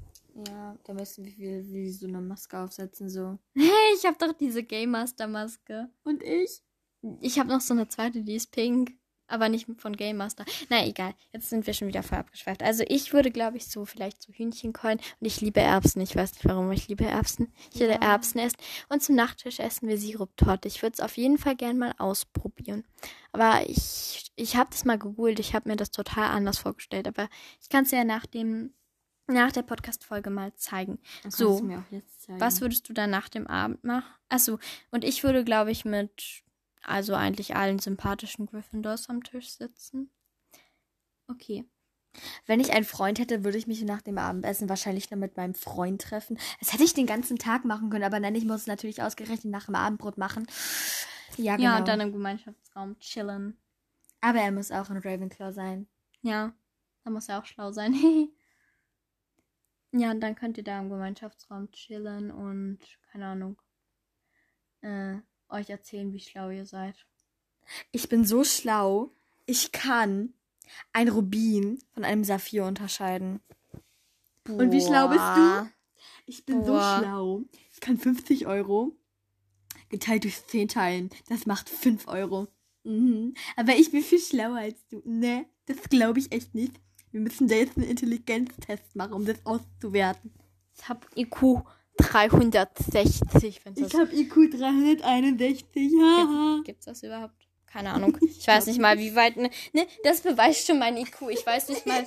Ja, 0.47 0.77
da 0.85 0.93
müssen 0.95 1.25
wir 1.25 1.37
wie, 1.37 1.73
wie 1.73 1.91
so 1.91 2.07
eine 2.07 2.21
Maske 2.21 2.59
aufsetzen, 2.59 3.09
so. 3.11 3.39
Hey, 3.55 3.95
ich 3.97 4.05
habe 4.07 4.17
doch 4.19 4.33
diese 4.33 4.63
Game 4.63 4.91
Master 4.91 5.27
Maske. 5.27 5.89
Und 6.05 6.23
ich? 6.23 6.63
Ich 7.21 7.39
habe 7.39 7.49
noch 7.49 7.61
so 7.61 7.75
eine 7.75 7.89
zweite, 7.89 8.23
die 8.23 8.35
ist 8.37 8.51
pink. 8.53 8.93
Aber 9.31 9.51
nicht 9.51 9.69
von 9.77 9.95
Game 9.95 10.17
Master. 10.17 10.47
Na 10.71 10.87
egal, 10.87 11.15
jetzt 11.35 11.51
sind 11.51 11.67
wir 11.67 11.75
schon 11.75 11.89
wieder 11.89 12.03
voll 12.03 12.17
abgeschweift. 12.17 12.63
Also 12.63 12.83
ich 12.89 13.13
würde, 13.13 13.31
glaube 13.31 13.59
ich, 13.59 13.67
so 13.67 13.85
vielleicht 13.85 14.23
so 14.23 14.33
Hühnchenkeulen. 14.33 14.99
Und 15.21 15.27
ich 15.27 15.43
liebe 15.43 15.61
Erbsen. 15.61 16.01
Ich 16.01 16.17
weiß 16.17 16.33
nicht 16.33 16.47
warum, 16.47 16.73
ich 16.73 16.89
liebe 16.89 17.05
Erbsen. 17.05 17.53
Ich 17.75 17.81
würde 17.81 17.93
Ja. 17.95 18.13
Erbsen 18.13 18.41
essen. 18.41 18.57
Und 18.89 19.03
zum 19.03 19.17
Nachtisch 19.17 19.61
essen 19.61 19.87
wir 19.87 19.99
Siruptorte. 19.99 20.67
Ich 20.67 20.81
würde 20.81 20.95
es 20.95 21.01
auf 21.01 21.19
jeden 21.19 21.37
Fall 21.37 21.57
gern 21.57 21.77
mal 21.77 21.93
ausprobieren. 21.99 22.87
Aber 23.33 23.69
ich, 23.69 24.31
ich 24.35 24.57
habe 24.57 24.71
das 24.71 24.87
mal 24.87 24.99
gegoogelt. 24.99 25.41
Ich 25.41 25.55
habe 25.55 25.69
mir 25.69 25.77
das 25.77 25.91
total 25.91 26.31
anders 26.31 26.57
vorgestellt. 26.57 27.07
Aber 27.07 27.29
ich 27.61 27.69
kann 27.69 27.85
es 27.85 27.91
ja 27.91 28.05
nach 28.05 28.25
dem, 28.25 28.73
nach 29.29 29.53
der 29.53 29.63
Podcast-Folge 29.63 30.31
mal 30.31 30.55
zeigen. 30.55 30.99
So. 31.29 31.61
mir 31.61 31.79
auch 31.79 31.93
jetzt 31.93 32.23
zeigen. 32.23 32.41
Was 32.41 32.61
würdest 32.61 32.89
du 32.89 32.93
dann 32.93 33.11
nach 33.11 33.29
dem 33.29 33.47
Abend 33.47 33.85
machen? 33.85 34.07
Achso, 34.29 34.59
und 34.91 35.05
ich 35.05 35.23
würde, 35.23 35.45
glaube 35.45 35.71
ich, 35.71 35.85
mit, 35.85 36.43
also 36.83 37.15
eigentlich 37.15 37.57
allen 37.57 37.79
sympathischen 37.79 38.47
Gryffindors 38.47 39.09
am 39.09 39.23
Tisch 39.23 39.51
sitzen. 39.51 40.11
Okay. 41.29 41.65
Wenn 42.47 42.59
ich 42.59 42.73
einen 42.73 42.85
Freund 42.85 43.19
hätte, 43.19 43.45
würde 43.45 43.59
ich 43.59 43.67
mich 43.67 43.83
nach 43.83 44.03
dem 44.03 44.19
Abendessen 44.19 44.69
wahrscheinlich 44.69 45.11
nur 45.11 45.21
mit 45.21 45.37
meinem 45.37 45.55
Freund 45.55 46.01
treffen. 46.01 46.39
Das 46.59 46.73
hätte 46.73 46.85
ich 46.85 46.95
den 46.95 47.07
ganzen 47.07 47.39
Tag 47.39 47.65
machen 47.65 47.91
können, 47.91 48.05
aber 48.05 48.19
nein, 48.19 48.35
ich 48.35 48.45
muss 48.45 48.63
es 48.63 48.67
natürlich 48.67 49.03
ausgerechnet 49.03 49.53
nach 49.53 49.67
dem 49.67 49.75
Abendbrot 49.75 50.19
machen. 50.19 50.47
Ja, 51.37 51.57
genau. 51.57 51.69
Ja, 51.69 51.79
und 51.79 51.87
dann 51.87 52.01
im 52.01 52.13
Gemeinschaftsraum 52.13 52.99
chillen. 52.99 53.57
aber 54.21 54.41
er 54.41 54.51
muss 54.51 54.73
auch 54.73 54.91
ein 54.91 54.97
Ravenclaw 54.97 55.53
sein. 55.53 55.87
Ja, 56.23 56.53
da 57.05 57.11
muss 57.11 57.29
er 57.29 57.39
auch 57.39 57.45
schlau 57.45 57.71
sein. 57.73 57.95
ja, 59.93 60.11
und 60.11 60.21
dann 60.21 60.35
könnt 60.35 60.59
ihr 60.59 60.65
da 60.65 60.79
im 60.79 60.91
Gemeinschaftsraum 60.91 61.71
chillen 61.71 62.31
und, 62.31 62.79
keine 63.11 63.27
Ahnung, 63.27 63.61
äh, 64.83 65.17
euch 65.49 65.71
erzählen, 65.71 66.13
wie 66.13 66.21
schlau 66.21 66.51
ihr 66.51 66.67
seid. 66.67 67.07
Ich 67.91 68.09
bin 68.09 68.25
so 68.25 68.45
schlau, 68.45 69.13
ich 69.47 69.73
kann 69.73 70.35
ein 70.93 71.09
Rubin 71.09 71.79
von 71.93 72.05
einem 72.05 72.25
Saphir 72.25 72.65
unterscheiden. 72.65 73.41
Und 74.47 74.73
wie 74.73 74.81
schlau 74.81 75.09
bist 75.09 75.21
du? 75.21 75.41
Boah. 75.41 75.71
Ich 76.27 76.45
bin 76.45 76.61
Boah. 76.61 76.97
so 76.97 77.03
schlau. 77.03 77.43
Ich 77.73 77.81
kann 77.81 77.99
50 77.99 78.47
Euro 78.47 78.97
geteilt 79.89 80.25
durch 80.25 80.47
10 80.47 80.69
teilen. 80.69 81.11
Das 81.29 81.47
macht 81.47 81.69
5 81.69 82.09
Euro. 82.09 82.49
Mhm. 82.85 83.35
Aber 83.57 83.75
ich 83.75 83.91
bin 83.91 84.03
viel 84.03 84.21
schlauer 84.21 84.59
als 84.59 84.87
du. 84.89 85.03
Ne, 85.05 85.47
das 85.67 85.81
glaube 85.89 86.19
ich 86.19 86.33
echt 86.33 86.55
nicht. 86.55 86.81
Wir 87.11 87.21
müssen 87.21 87.49
da 87.49 87.55
jetzt 87.55 87.77
einen 87.77 87.89
Intelligenztest 87.89 88.95
machen, 88.95 89.13
um 89.13 89.25
das 89.25 89.45
auszuwerten. 89.45 90.33
Ich 90.77 90.89
hab 90.89 91.07
IQ 91.17 91.63
360, 91.97 93.65
wenn 93.65 93.77
Ich 93.77 93.95
habe 93.95 94.15
IQ 94.15 94.51
361. 94.53 95.93
Haha. 96.01 96.61
Gibt's 96.65 96.87
das 96.87 97.03
überhaupt? 97.03 97.35
Keine 97.67 97.93
Ahnung. 97.93 98.17
Ich 98.23 98.47
weiß 98.47 98.67
nicht 98.67 98.81
mal, 98.81 98.99
wie 98.99 99.15
weit. 99.15 99.37
Ne, 99.37 99.51
ne, 99.73 99.87
das 100.03 100.23
beweist 100.23 100.67
schon 100.67 100.79
mein 100.79 100.97
IQ. 100.97 101.29
Ich 101.31 101.45
weiß 101.45 101.69
nicht 101.69 101.87
mal. 101.87 102.05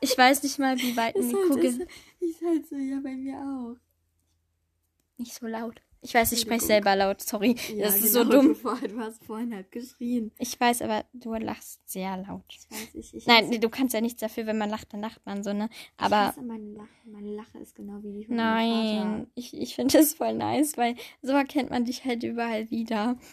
Ich 0.00 0.18
weiß 0.18 0.42
nicht 0.42 0.58
mal, 0.58 0.76
wie 0.78 0.96
weit 0.96 1.16
ein 1.16 1.30
IQ 1.30 1.50
halt, 1.50 1.60
geht. 1.60 1.88
ist 2.20 2.42
halt 2.42 2.68
so, 2.68 2.76
ja, 2.76 3.00
bei 3.02 3.14
mir 3.14 3.38
auch. 3.38 3.76
Nicht 5.16 5.34
so 5.34 5.46
laut. 5.46 5.80
Ich 6.04 6.12
weiß, 6.12 6.32
ich 6.32 6.40
spreche 6.40 6.66
selber 6.66 6.94
laut. 6.94 7.22
Sorry. 7.22 7.56
das 7.80 7.96
ist 7.96 8.12
so 8.12 8.24
genau, 8.24 8.42
dumm. 8.42 8.56
Du, 8.62 8.88
du 8.88 8.98
hast 9.00 9.24
vorhin 9.24 9.54
halt 9.54 9.72
geschrien. 9.72 10.32
Ich 10.38 10.60
weiß, 10.60 10.82
aber 10.82 11.06
du 11.14 11.32
lachst 11.34 11.80
sehr 11.88 12.18
laut. 12.18 12.44
Ich 12.50 12.70
weiß, 12.70 12.94
ich, 12.94 13.14
ich 13.14 13.26
Nein, 13.26 13.50
du 13.58 13.68
kannst 13.70 13.94
ja 13.94 14.02
nichts 14.02 14.20
dafür, 14.20 14.44
wenn 14.46 14.58
man 14.58 14.68
lacht, 14.68 14.92
dann 14.92 15.00
lacht 15.00 15.24
man 15.24 15.42
so, 15.42 15.54
ne? 15.54 15.70
ich 15.72 16.04
Aber 16.04 16.26
hasse 16.26 16.42
meine 16.42 16.72
Lache. 16.72 16.88
Meine 17.06 17.34
Lache 17.34 17.58
ist 17.58 17.74
genau 17.74 18.02
wie 18.02 18.12
die 18.12 18.24
von 18.26 18.36
nein, 18.36 19.26
ich, 19.34 19.56
ich 19.56 19.74
finde 19.74 19.96
das 19.96 20.12
voll 20.12 20.34
nice, 20.34 20.76
weil 20.76 20.94
so 21.22 21.32
erkennt 21.32 21.70
man 21.70 21.86
dich 21.86 22.04
halt 22.04 22.22
überall 22.22 22.70
wieder. 22.70 23.16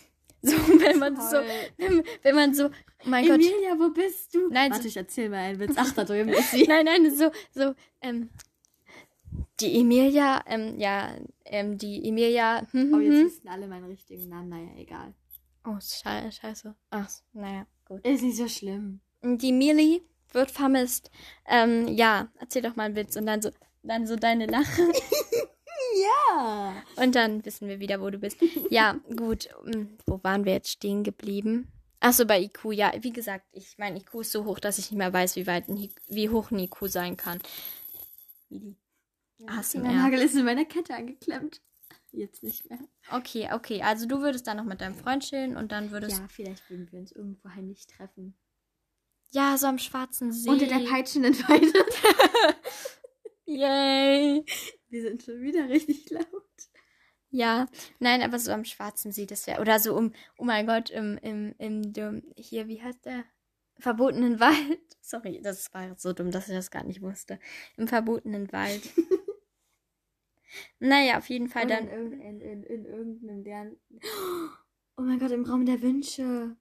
So, 0.43 0.53
wenn 0.57 0.97
man 0.97 1.15
so, 1.17 1.35
Toll. 1.37 1.45
wenn, 1.77 2.03
wenn 2.23 2.35
man 2.35 2.55
so, 2.55 2.65
oh 2.65 2.69
mein 3.05 3.27
Gott. 3.27 3.35
Emilia, 3.35 3.77
wo 3.77 3.91
bist 3.91 4.33
du? 4.33 4.49
Nein, 4.49 4.71
Warte, 4.71 4.81
so- 4.81 4.87
ich 4.89 4.97
erzähl 4.97 5.29
mal 5.29 5.37
einen 5.37 5.59
Witz. 5.59 5.73
Ach, 5.75 5.91
da 5.93 6.03
drüben 6.03 6.29
ist 6.33 6.49
sie. 6.49 6.63
Nein, 6.63 6.85
nein, 6.85 7.15
so, 7.15 7.29
so, 7.53 7.75
ähm, 8.01 8.29
die 9.61 9.79
Emilia, 9.79 10.43
ähm, 10.47 10.79
ja, 10.79 11.15
ähm, 11.45 11.77
die 11.77 12.07
Emilia, 12.07 12.65
hm, 12.71 12.93
Oh, 12.93 12.97
hm, 12.97 13.01
jetzt 13.01 13.17
hm. 13.19 13.25
wissen 13.25 13.47
alle 13.47 13.67
meinen 13.67 13.85
richtigen 13.85 14.29
Namen. 14.29 14.49
Naja, 14.49 14.69
egal. 14.77 15.13
oh, 15.65 15.77
scheiße, 15.79 16.31
scheiße. 16.31 16.75
Ach, 16.89 17.09
naja, 17.33 17.65
gut. 17.85 18.05
Ist 18.05 18.23
nicht 18.23 18.37
so 18.37 18.47
schlimm. 18.47 19.01
Die 19.23 19.51
Mili 19.51 20.01
wird 20.33 20.49
vermisst. 20.51 21.11
Ähm, 21.45 21.87
ja, 21.89 22.29
erzähl 22.39 22.61
doch 22.61 22.75
mal 22.75 22.83
einen 22.85 22.95
Witz 22.95 23.15
und 23.15 23.25
dann 23.25 23.41
so, 23.41 23.51
dann 23.83 24.07
so 24.07 24.15
deine 24.15 24.45
Lache 24.47 24.81
Ja. 26.27 26.83
und 26.95 27.15
dann 27.15 27.43
wissen 27.45 27.67
wir 27.67 27.79
wieder, 27.79 27.99
wo 28.01 28.09
du 28.09 28.17
bist. 28.17 28.37
Ja, 28.69 28.99
gut, 29.15 29.49
ähm, 29.67 29.97
wo 30.05 30.19
waren 30.23 30.45
wir 30.45 30.53
jetzt 30.53 30.69
stehen 30.69 31.03
geblieben? 31.03 31.67
Ach 31.99 32.13
so, 32.13 32.25
bei 32.25 32.41
IQ, 32.41 32.71
ja, 32.71 32.91
wie 33.01 33.11
gesagt, 33.11 33.45
ich 33.51 33.77
mein 33.77 33.95
IQ 33.97 34.21
ist 34.21 34.31
so 34.31 34.45
hoch, 34.45 34.59
dass 34.59 34.77
ich 34.79 34.89
nicht 34.89 34.97
mehr 34.97 35.11
weiß, 35.13 35.35
wie 35.35 35.45
weit, 35.47 35.67
ein 35.69 35.89
wie 36.07 36.29
hoch 36.29 36.49
ein 36.49 36.59
IQ 36.59 36.77
sein 36.87 37.17
kann. 37.17 37.39
Mili. 38.49 38.75
ASMR. 39.47 39.83
Mein 39.83 39.97
Nagel 39.97 40.19
ist 40.21 40.35
in 40.35 40.45
meiner 40.45 40.65
Kette 40.65 40.93
angeklemmt. 40.95 41.61
Jetzt 42.11 42.43
nicht 42.43 42.69
mehr. 42.69 42.79
Okay, 43.11 43.49
okay. 43.53 43.81
Also 43.81 44.05
du 44.05 44.19
würdest 44.19 44.45
dann 44.47 44.57
noch 44.57 44.65
mit 44.65 44.81
deinem 44.81 44.95
Freund 44.95 45.23
chillen 45.23 45.55
und 45.55 45.71
dann 45.71 45.91
würdest 45.91 46.19
Ja, 46.19 46.27
vielleicht 46.27 46.69
würden 46.69 46.91
wir 46.91 46.99
uns 46.99 47.11
irgendwo 47.13 47.49
heimlich 47.49 47.87
treffen. 47.87 48.37
ja 49.31 49.57
so 49.57 49.67
am 49.67 49.77
Schwarzen 49.79 50.31
See. 50.33 50.49
Unter 50.49 50.67
der 50.67 50.79
peitschenden 50.79 51.33
Weide. 51.47 51.71
Yay. 53.45 54.45
Wir 54.89 55.01
sind 55.01 55.23
schon 55.23 55.41
wieder 55.41 55.69
richtig 55.69 56.09
laut. 56.09 56.25
Ja, 57.29 57.67
nein, 57.99 58.21
aber 58.23 58.39
so 58.39 58.51
am 58.51 58.65
Schwarzen 58.65 59.13
See, 59.13 59.25
das 59.25 59.47
wäre 59.47 59.61
oder 59.61 59.79
so 59.79 59.95
um, 59.95 60.13
oh 60.37 60.43
mein 60.43 60.67
Gott, 60.67 60.89
im 60.89 61.17
im 61.21 61.55
im 61.59 61.93
dem, 61.93 62.23
hier 62.35 62.67
wie 62.67 62.81
heißt 62.81 63.05
der 63.05 63.23
verbotenen 63.79 64.41
Wald. 64.41 64.79
Sorry, 65.01 65.41
das 65.41 65.73
war 65.73 65.97
so 65.97 66.11
dumm, 66.11 66.31
dass 66.31 66.49
ich 66.49 66.53
das 66.55 66.71
gar 66.71 66.83
nicht 66.83 67.01
wusste. 67.01 67.39
Im 67.77 67.87
verbotenen 67.87 68.51
Wald. 68.51 68.83
naja, 70.79 71.17
auf 71.17 71.29
jeden 71.29 71.47
Fall 71.47 71.65
Oder 71.65 71.77
dann. 71.77 71.87
in, 71.87 72.21
in, 72.21 72.41
in, 72.41 72.63
in 72.63 72.85
irgendeinem 72.85 73.43
deren. 73.43 73.77
Oh 74.97 75.03
mein 75.03 75.19
Gott, 75.19 75.31
im 75.31 75.45
Raum 75.45 75.65
der 75.65 75.81
Wünsche. 75.81 76.55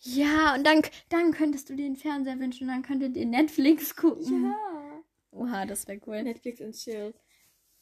Ja, 0.00 0.54
und 0.54 0.66
dann 0.66 0.82
dann 1.08 1.32
könntest 1.32 1.70
du 1.70 1.76
dir 1.76 1.84
den 1.84 1.96
Fernseher 1.96 2.38
wünschen, 2.38 2.68
dann 2.68 2.82
könntet 2.82 3.16
ihr 3.16 3.24
Netflix 3.24 3.96
gucken. 3.96 4.44
Ja. 4.44 5.02
Oha, 5.30 5.64
das 5.64 5.86
wäre 5.86 6.00
cool. 6.06 6.22
Netflix 6.22 6.60
und 6.60 6.72
Chill. 6.72 7.14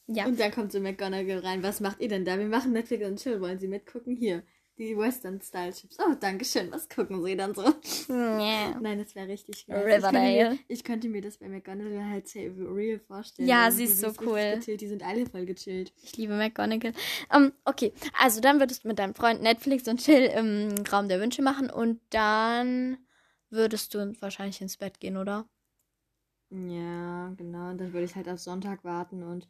Ja. 0.07 0.27
Und 0.27 0.39
dann 0.39 0.53
kommt 0.53 0.73
so 0.73 0.81
McGonagall 0.81 1.39
rein. 1.39 1.63
Was 1.63 1.81
macht 1.81 2.01
ihr 2.01 2.09
denn 2.09 2.25
da? 2.25 2.39
Wir 2.39 2.47
machen 2.47 2.73
Netflix 2.73 3.07
und 3.07 3.19
Chill. 3.19 3.41
Wollen 3.41 3.59
Sie 3.59 3.69
mitgucken? 3.69 4.15
Hier. 4.15 4.43
Die 4.83 4.97
Western-Style-Chips. 4.97 5.97
Oh, 6.01 6.17
danke 6.19 6.45
schön. 6.45 6.73
Was 6.73 6.89
gucken 6.89 7.23
Sie 7.23 7.37
dann 7.37 7.55
so? 7.55 7.63
Ja. 8.09 8.77
Nein, 8.81 8.99
das 8.99 9.15
wäre 9.15 9.29
richtig 9.29 9.65
geil. 9.67 9.79
Riverdale. 9.85 10.19
Ich 10.19 10.35
könnte, 10.35 10.51
mir, 10.51 10.59
ich 10.67 10.85
könnte 10.85 11.09
mir 11.09 11.21
das 11.21 11.39
bei 11.39 11.49
McGonagall 11.49 12.11
halt 12.11 12.27
sehr 12.27 12.51
real 12.51 12.99
vorstellen. 12.99 13.47
Ja, 13.47 13.67
Und 13.67 13.73
sie 13.73 13.85
ist 13.85 14.01
so 14.01 14.09
cool. 14.23 14.57
Gechillt. 14.57 14.81
Die 14.81 14.89
sind 14.89 15.05
alle 15.05 15.25
voll 15.27 15.47
gechillt. 15.47 15.93
Ich 16.03 16.17
liebe 16.17 16.35
McGonagall. 16.35 16.95
Ähm, 17.33 17.53
okay, 17.65 17.93
also 18.19 18.41
dann 18.41 18.59
würdest 18.59 18.83
du 18.83 18.89
mit 18.89 18.99
deinem 18.99 19.15
Freund 19.15 19.41
Netflix 19.41 19.87
und 19.87 20.01
Chill 20.01 20.25
im 20.25 20.75
Raum 20.91 21.09
der 21.09 21.21
Wünsche 21.21 21.43
machen 21.43 21.71
und 21.71 22.01
dann 22.11 22.99
würdest 23.51 23.95
du 23.95 24.13
wahrscheinlich 24.19 24.61
ins 24.61 24.79
Bett 24.79 24.99
gehen, 24.99 25.17
oder? 25.17 25.49
Ja, 26.51 27.33
genau. 27.37 27.71
Und 27.71 27.79
dann 27.79 27.93
würde 27.93 28.07
ich 28.07 28.17
halt 28.17 28.29
auf 28.29 28.41
Sonntag 28.41 28.83
warten 28.83 29.23
und 29.23 29.47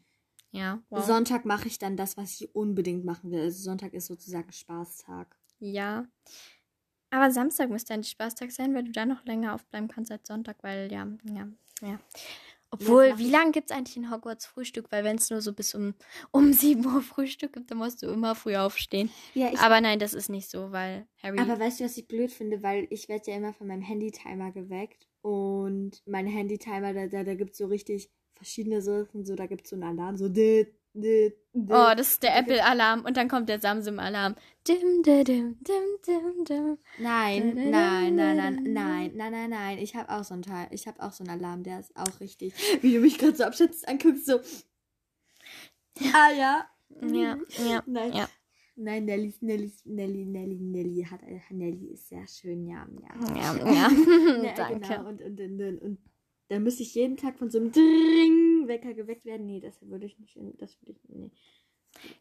Ja, 0.53 0.83
Sonntag 0.91 1.47
mache 1.47 1.67
ich 1.67 1.79
dann 1.79 1.97
das, 1.97 2.19
was 2.19 2.41
ich 2.41 2.55
unbedingt 2.55 3.05
machen 3.05 3.31
will. 3.31 3.41
Also 3.41 3.62
Sonntag 3.62 3.95
ist 3.95 4.07
sozusagen 4.07 4.53
Spaßtag. 4.53 5.35
Ja. 5.59 6.07
Aber 7.11 7.31
Samstag 7.31 7.71
müsste 7.71 7.95
ein 7.95 8.05
Spaßtag 8.05 8.53
sein, 8.53 8.75
weil 8.75 8.85
du 8.85 8.93
da 8.93 9.07
noch 9.07 9.25
länger 9.25 9.55
aufbleiben 9.55 9.88
kannst 9.88 10.12
als 10.12 10.29
Sonntag, 10.29 10.57
weil 10.62 10.93
ja, 10.93 11.07
ja, 11.25 11.49
ja. 11.81 11.99
Obwohl, 12.71 13.19
wie 13.19 13.29
lange 13.29 13.53
gibt 13.53 13.71
es 13.71 13.77
eigentlich 13.77 13.99
in 13.99 14.11
Hogwarts 14.11 14.47
Frühstück? 14.47 14.91
Weil 14.91 15.05
wenn 15.05 15.17
es 15.17 15.29
nur 15.29 15.43
so 15.43 15.53
bis 15.53 15.75
um, 15.75 15.95
um 16.31 16.55
7 16.55 16.85
Uhr 16.87 17.03
Frühstück 17.03 17.53
gibt, 17.53 17.71
dann 17.71 17.79
musst 17.79 18.03
du 18.03 18.07
immer 18.07 18.35
früh 18.35 18.57
aufstehen. 18.57 19.11
Ja, 19.35 19.53
ich, 19.53 19.59
Aber 19.59 19.81
nein, 19.81 19.99
das 19.99 20.15
ist 20.15 20.31
nicht 20.31 20.49
so, 20.51 20.73
weil 20.73 21.07
Harry. 21.23 21.38
aber 21.38 21.59
weißt 21.59 21.81
du, 21.81 21.85
was 21.85 21.99
ich 21.99 22.09
blöd 22.09 22.33
finde? 22.33 22.62
Weil 22.62 22.87
ich 22.88 23.09
werde 23.11 23.31
ja 23.31 23.37
immer 23.37 23.53
von 23.53 23.67
meinem 23.67 23.83
Handy-Timer 23.83 24.53
geweckt. 24.53 25.07
Und 25.21 26.03
mein 26.07 26.27
Handy-Timer, 26.27 26.95
da, 26.95 27.07
da, 27.09 27.25
da 27.25 27.35
gibt 27.35 27.53
es 27.53 27.59
so 27.59 27.67
richtig 27.67 28.11
verschiedene 28.42 28.83
Sachen. 28.83 29.24
So, 29.24 29.35
da 29.35 29.46
gibt 29.46 29.64
es 29.64 29.70
so 29.70 29.76
einen 29.76 29.85
Alarm, 29.85 30.16
so 30.16 30.28
dit, 30.28 30.68
dit, 30.92 31.35
dit. 31.52 31.70
oh, 31.70 31.92
das 31.96 32.11
ist 32.12 32.22
der 32.22 32.37
Apple-Alarm 32.38 33.05
und 33.05 33.16
dann 33.16 33.28
kommt 33.28 33.48
der 33.48 33.61
Samsung-Alarm. 33.61 34.35
Dim, 34.66 35.02
dim, 35.02 35.24
dim, 35.24 35.57
dim, 35.61 35.85
dim, 36.07 36.44
dim. 36.44 36.78
Nein, 36.98 37.55
nein, 37.55 37.70
nein, 37.70 38.37
nein, 38.37 38.62
nein, 38.62 39.12
nein, 39.14 39.33
nein, 39.33 39.50
nein. 39.50 39.78
Ich 39.78 39.94
habe 39.96 40.11
auch 40.11 40.24
so 40.24 40.35
einen 40.35 40.42
Teil. 40.42 40.68
Ich 40.70 40.87
habe 40.87 41.02
auch 41.02 41.12
so 41.12 41.24
einen 41.24 41.40
Alarm, 41.40 41.62
der 41.62 41.81
ist 41.81 41.96
auch 41.96 42.20
richtig. 42.20 42.55
Wie 42.83 42.94
du 42.94 43.00
mich 43.00 43.18
gerade 43.18 43.37
so 43.37 43.44
abschätzt 43.44 43.88
anguckst, 43.88 44.26
so. 44.26 44.40
Ah 46.14 46.31
ja. 46.37 46.66
Ja, 47.00 47.38
ja, 47.64 47.83
Nein. 47.87 48.12
ja. 48.12 48.28
Nein, 48.74 49.05
Nelly, 49.05 49.35
Nelly, 49.40 49.72
Nelly, 49.85 50.24
Nelly, 50.24 50.59
Nelly 50.61 51.05
hat, 51.05 51.20
Nelly 51.50 51.92
ist 51.92 52.09
sehr 52.09 52.26
schön, 52.26 52.66
ja, 52.66 52.87
ja. 53.02 53.35
Ja, 53.37 53.72
ja. 53.72 53.90
Ja, 54.44 54.55
Danke. 54.55 54.81
Genau. 54.81 55.09
Und, 55.09 55.20
und, 55.22 55.40
und, 55.40 55.61
und, 55.61 55.83
und 55.83 55.98
dann 56.53 56.65
müsste 56.65 56.83
ich 56.83 56.95
jeden 56.95 57.17
Tag 57.17 57.38
von 57.38 57.51
so 57.51 57.59
einem 57.59 57.73
Dring-Wecker 57.73 58.93
geweckt 58.93 59.25
werden. 59.25 59.47
Nee, 59.47 59.61
das 59.61 59.81
würde 59.81 60.05
ich 60.05 60.19
nicht, 60.19 60.37
das 60.59 60.79
würde 60.83 60.93
ich, 60.93 61.09
nee. 61.09 61.31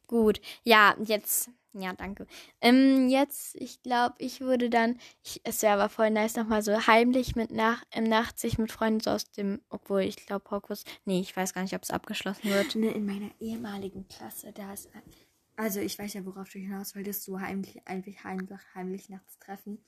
Gut, 0.07 0.39
ja, 0.63 0.95
jetzt, 1.03 1.49
ja, 1.73 1.93
danke. 1.93 2.27
Ähm, 2.61 3.09
jetzt, 3.09 3.55
ich 3.55 3.81
glaube, 3.81 4.15
ich 4.19 4.39
würde 4.39 4.69
dann, 4.69 4.97
ich, 5.23 5.41
es 5.43 5.61
wäre 5.61 5.73
aber 5.73 5.89
voll 5.89 6.11
nice, 6.11 6.37
nochmal 6.37 6.61
so 6.61 6.87
heimlich 6.87 7.35
mit 7.35 7.51
nach, 7.51 7.83
im 7.93 8.05
Nacht 8.05 8.39
sich 8.39 8.57
mit 8.57 8.71
Freunden 8.71 9.01
so 9.01 9.11
aus 9.11 9.31
dem, 9.31 9.59
obwohl 9.69 10.01
ich 10.01 10.15
glaube, 10.15 10.49
Hogwarts, 10.49 10.85
nee, 11.03 11.19
ich 11.19 11.35
weiß 11.35 11.53
gar 11.53 11.63
nicht, 11.63 11.75
ob 11.75 11.83
es 11.83 11.91
abgeschlossen 11.91 12.49
wird. 12.49 12.75
Ne, 12.75 12.91
in 12.91 13.05
meiner 13.05 13.31
ehemaligen 13.41 14.07
Klasse, 14.07 14.53
da 14.53 14.71
ist, 14.71 14.89
also 15.57 15.81
ich 15.81 15.99
weiß 15.99 16.13
ja, 16.13 16.25
worauf 16.25 16.49
du 16.49 16.59
hinaus 16.59 16.95
wolltest, 16.95 17.23
so 17.23 17.39
heimlich, 17.39 17.85
einfach 17.85 18.23
heimlich, 18.23 18.59
heimlich 18.75 19.09
nachts 19.09 19.39
treffen. 19.39 19.83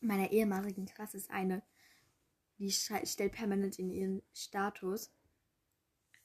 In 0.00 0.08
meiner 0.08 0.30
ehemaligen 0.30 0.86
Klasse 0.86 1.16
ist 1.16 1.30
eine, 1.30 1.62
die 2.62 2.70
schrei- 2.70 3.04
stellt 3.04 3.32
permanent 3.32 3.78
in 3.78 3.90
ihren 3.90 4.22
Status, 4.32 5.10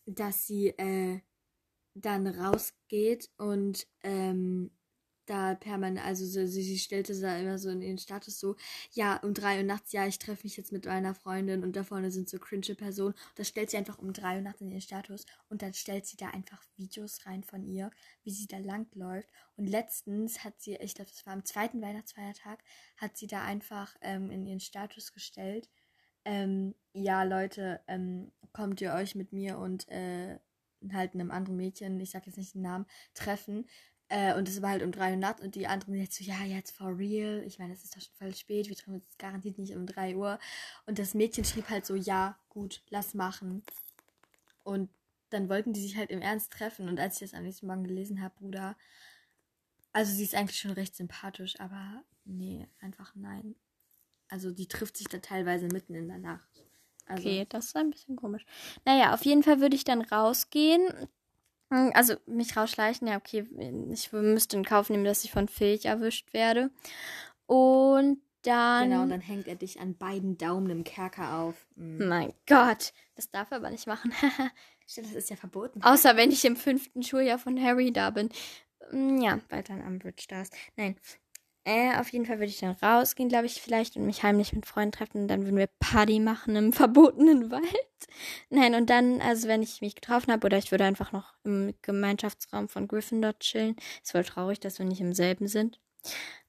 dass 0.06 0.46
sie 0.46 0.68
äh, 0.70 1.20
dann 1.96 2.28
rausgeht 2.28 3.32
und 3.38 3.88
ähm, 4.04 4.70
da 5.26 5.56
permanent, 5.56 6.06
also 6.06 6.26
so, 6.26 6.46
sie, 6.46 6.62
sie 6.62 6.78
stellte 6.78 7.20
da 7.20 7.38
immer 7.38 7.58
so 7.58 7.70
in 7.70 7.82
ihren 7.82 7.98
Status 7.98 8.40
so, 8.40 8.56
ja, 8.92 9.18
um 9.18 9.34
drei 9.34 9.58
Uhr 9.58 9.64
nachts, 9.64 9.92
ja, 9.92 10.08
ich 10.08 10.20
treffe 10.20 10.44
mich 10.44 10.56
jetzt 10.56 10.72
mit 10.72 10.86
meiner 10.86 11.16
Freundin 11.16 11.64
und 11.64 11.76
da 11.76 11.84
vorne 11.84 12.12
sind 12.12 12.30
so 12.30 12.38
cringe 12.40 12.76
Personen. 12.76 13.16
Das 13.36 13.50
stellt 13.50 13.70
sie 13.72 13.78
einfach 13.78 13.98
um 13.98 14.14
drei 14.14 14.36
Uhr 14.36 14.42
nachts 14.42 14.62
in 14.62 14.72
ihren 14.72 14.80
Status 14.80 15.26
und 15.50 15.64
dann 15.64 15.74
stellt 15.74 16.06
sie 16.06 16.18
da 16.18 16.28
einfach 16.30 16.64
Videos 16.78 17.26
rein 17.26 17.44
von 17.44 17.66
ihr, 17.66 17.92
wie 18.24 18.32
sie 18.32 18.48
da 18.48 18.60
langläuft. 18.60 19.28
Und 19.58 19.66
letztens 19.66 20.44
hat 20.44 20.62
sie, 20.62 20.76
ich 20.76 20.96
glaube, 20.96 21.10
das 21.12 21.26
war 21.26 21.34
am 21.34 21.44
zweiten 21.44 21.82
Weihnachtsfeiertag, 21.82 22.64
hat 22.96 23.18
sie 23.18 23.28
da 23.28 23.44
einfach 23.44 23.96
ähm, 24.02 24.30
in 24.32 24.46
ihren 24.46 24.62
Status 24.62 25.12
gestellt, 25.12 25.68
ähm, 26.28 26.76
ja, 26.92 27.24
Leute, 27.24 27.80
ähm, 27.88 28.34
kommt 28.52 28.82
ihr 28.82 28.94
euch 28.94 29.16
mit 29.16 29.32
mir 29.32 29.58
und 29.58 29.88
äh, 29.88 30.38
halt 30.92 31.14
einem 31.14 31.32
anderen 31.32 31.56
Mädchen, 31.56 32.00
ich 32.02 32.12
sag 32.12 32.28
jetzt 32.28 32.38
nicht 32.38 32.54
den 32.54 32.64
Namen, 32.64 32.86
treffen. 33.14 33.66
Äh, 34.10 34.36
und 34.36 34.50
es 34.50 34.62
war 34.62 34.72
halt 34.72 34.84
um 34.84 34.92
drei 34.92 35.12
Uhr 35.12 35.18
nachts 35.18 35.42
und 35.42 35.56
die 35.56 35.68
anderen 35.68 35.96
jetzt 35.96 36.16
so, 36.18 36.26
ja, 36.26 36.44
jetzt 36.44 36.76
for 36.76 36.98
real. 36.98 37.44
Ich 37.46 37.60
meine, 37.60 37.74
es 37.74 37.86
ist 37.86 37.96
doch 37.96 38.02
schon 38.02 38.14
voll 38.16 38.36
spät, 38.36 38.68
wir 38.68 38.76
treffen 38.76 38.96
uns 38.96 39.18
garantiert 39.18 39.58
nicht 39.58 39.74
um 39.74 39.86
drei 39.86 40.18
Uhr. 40.18 40.38
Und 40.86 41.00
das 41.00 41.14
Mädchen 41.14 41.46
schrieb 41.46 41.70
halt 41.70 41.86
so, 41.86 41.96
ja, 41.96 42.38
gut, 42.50 42.84
lass 42.90 43.14
machen. 43.14 43.64
Und 44.66 44.90
dann 45.30 45.48
wollten 45.48 45.72
die 45.72 45.82
sich 45.82 45.96
halt 45.96 46.10
im 46.10 46.22
Ernst 46.22 46.52
treffen. 46.52 46.90
Und 46.90 47.00
als 47.00 47.16
ich 47.16 47.30
das 47.30 47.38
am 47.38 47.44
nächsten 47.44 47.68
Morgen 47.68 47.86
gelesen 47.86 48.22
habe, 48.22 48.36
Bruder, 48.38 48.76
also 49.94 50.14
sie 50.14 50.24
ist 50.24 50.36
eigentlich 50.36 50.60
schon 50.60 50.72
recht 50.72 50.96
sympathisch, 50.96 51.58
aber 51.62 52.04
nee, 52.26 52.68
einfach 52.82 53.16
nein. 53.16 53.56
Also 54.30 54.52
die 54.52 54.68
trifft 54.68 54.98
sich 54.98 55.08
da 55.08 55.20
teilweise 55.20 55.68
mitten 55.68 55.96
in 55.96 56.08
der 56.08 56.18
Nacht. 56.20 56.48
Also, 57.06 57.28
Okay, 57.30 57.46
das 57.50 57.66
ist 57.68 57.76
ein 57.78 57.92
bisschen 57.92 58.16
komisch. 58.18 58.46
Naja, 58.86 59.14
auf 59.14 59.24
jeden 59.24 59.44
Fall 59.44 59.62
würde 59.62 59.76
ich 59.76 59.84
dann 59.86 60.02
rausgehen. 60.02 60.86
Hm, 61.72 61.92
Also 61.94 62.16
mich 62.26 62.56
rausschleichen, 62.58 63.08
ja, 63.08 63.18
okay, 63.18 63.46
ich 63.92 64.12
müsste 64.12 64.58
in 64.58 64.66
Kauf 64.66 64.90
nehmen, 64.90 65.06
dass 65.06 65.24
ich 65.24 65.32
von 65.32 65.48
Filch 65.48 65.86
erwischt 65.86 66.34
werde. 66.34 66.70
Und 67.46 68.22
dann. 68.44 68.90
Genau, 68.90 69.02
und 69.04 69.10
dann 69.10 69.22
hängt 69.22 69.48
er 69.48 69.56
dich 69.56 69.80
an 69.80 69.96
beiden 69.98 70.38
Daumen 70.38 70.70
im 70.70 70.84
Kerker 70.84 71.40
auf. 71.40 71.68
Mhm. 71.76 72.08
Mein 72.08 72.34
Gott, 72.46 72.94
das 73.16 73.30
darf 73.32 73.52
er 73.52 73.58
aber 73.58 73.70
nicht 73.70 73.88
machen. 73.88 74.12
Stimmt, 74.88 75.08
Das 75.08 75.16
ist 75.16 75.30
ja 75.30 75.36
verboten. 75.36 75.82
Außer 75.84 76.16
wenn 76.16 76.32
ich 76.32 76.46
im 76.46 76.56
fünften 76.56 77.04
Schuljahr 77.04 77.40
von 77.40 77.62
Harry 77.62 77.92
da 77.92 78.10
bin. 78.10 78.30
Mm, 78.92 79.22
Ja, 79.22 79.40
weil 79.50 79.64
dann 79.64 79.82
am 79.82 80.00
Bridge 80.00 80.26
da 80.30 80.42
ist. 80.42 80.54
Nein. 80.78 80.96
Äh, 81.68 82.00
auf 82.00 82.14
jeden 82.14 82.26
Fall 82.26 82.38
würde 82.40 82.50
ich 82.50 82.62
dann 82.62 82.78
rausgehen, 82.82 83.28
glaube 83.28 83.46
ich, 83.46 83.62
vielleicht 83.62 83.98
und 83.98 84.06
mich 84.06 84.24
heimlich 84.24 84.54
mit 84.54 84.66
Freunden 84.66 84.94
treffen. 84.94 85.24
Und 85.24 85.28
dann 85.28 85.44
würden 85.44 85.58
wir 85.58 85.68
Party 85.82 86.22
machen 86.22 86.56
im 86.56 86.72
verbotenen 86.74 87.52
Wald. 87.52 87.66
Nein, 88.50 88.74
und 88.74 88.90
dann, 88.90 89.20
also 89.20 89.50
wenn 89.50 89.62
ich 89.62 89.82
mich 89.82 89.94
getroffen 89.94 90.32
habe, 90.32 90.46
oder 90.46 90.58
ich 90.58 90.72
würde 90.72 90.86
einfach 90.86 91.12
noch 91.12 91.34
im 91.44 91.74
Gemeinschaftsraum 91.82 92.70
von 92.70 92.88
Gryffindor 92.88 93.38
chillen. 93.40 93.76
Ist 94.02 94.14
voll 94.14 94.24
traurig, 94.24 94.62
dass 94.62 94.80
wir 94.80 94.86
nicht 94.86 95.02
im 95.02 95.14
selben 95.14 95.50
sind. 95.50 95.82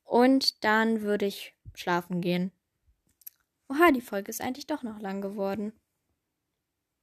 Und 0.04 0.62
dann 0.62 1.02
würde 1.02 1.26
ich 1.26 1.52
schlafen 1.74 2.20
gehen. 2.20 2.52
Oha, 3.68 3.90
die 3.90 4.00
Folge 4.00 4.30
ist 4.30 4.40
eigentlich 4.40 4.68
doch 4.68 4.84
noch 4.84 5.00
lang 5.00 5.20
geworden. 5.20 5.72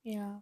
Ja. 0.04 0.42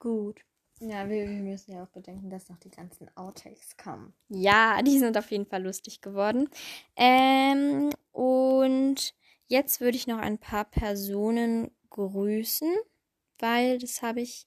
Gut. 0.00 0.40
Ja, 0.80 1.08
wir, 1.08 1.28
wir 1.28 1.40
müssen 1.40 1.72
ja 1.72 1.82
auch 1.82 1.88
bedenken, 1.88 2.30
dass 2.30 2.48
noch 2.48 2.58
die 2.58 2.70
ganzen 2.70 3.08
Outtakes 3.16 3.76
kommen. 3.76 4.14
Ja, 4.28 4.80
die 4.82 4.98
sind 4.98 5.16
auf 5.18 5.30
jeden 5.30 5.46
Fall 5.46 5.62
lustig 5.62 6.00
geworden. 6.00 6.48
Ähm, 6.96 7.90
und 8.12 9.14
jetzt 9.48 9.80
würde 9.80 9.96
ich 9.96 10.06
noch 10.06 10.18
ein 10.18 10.38
paar 10.38 10.64
Personen 10.64 11.70
grüßen, 11.90 12.72
weil 13.38 13.78
das 13.78 14.02
habe 14.02 14.20
ich, 14.20 14.46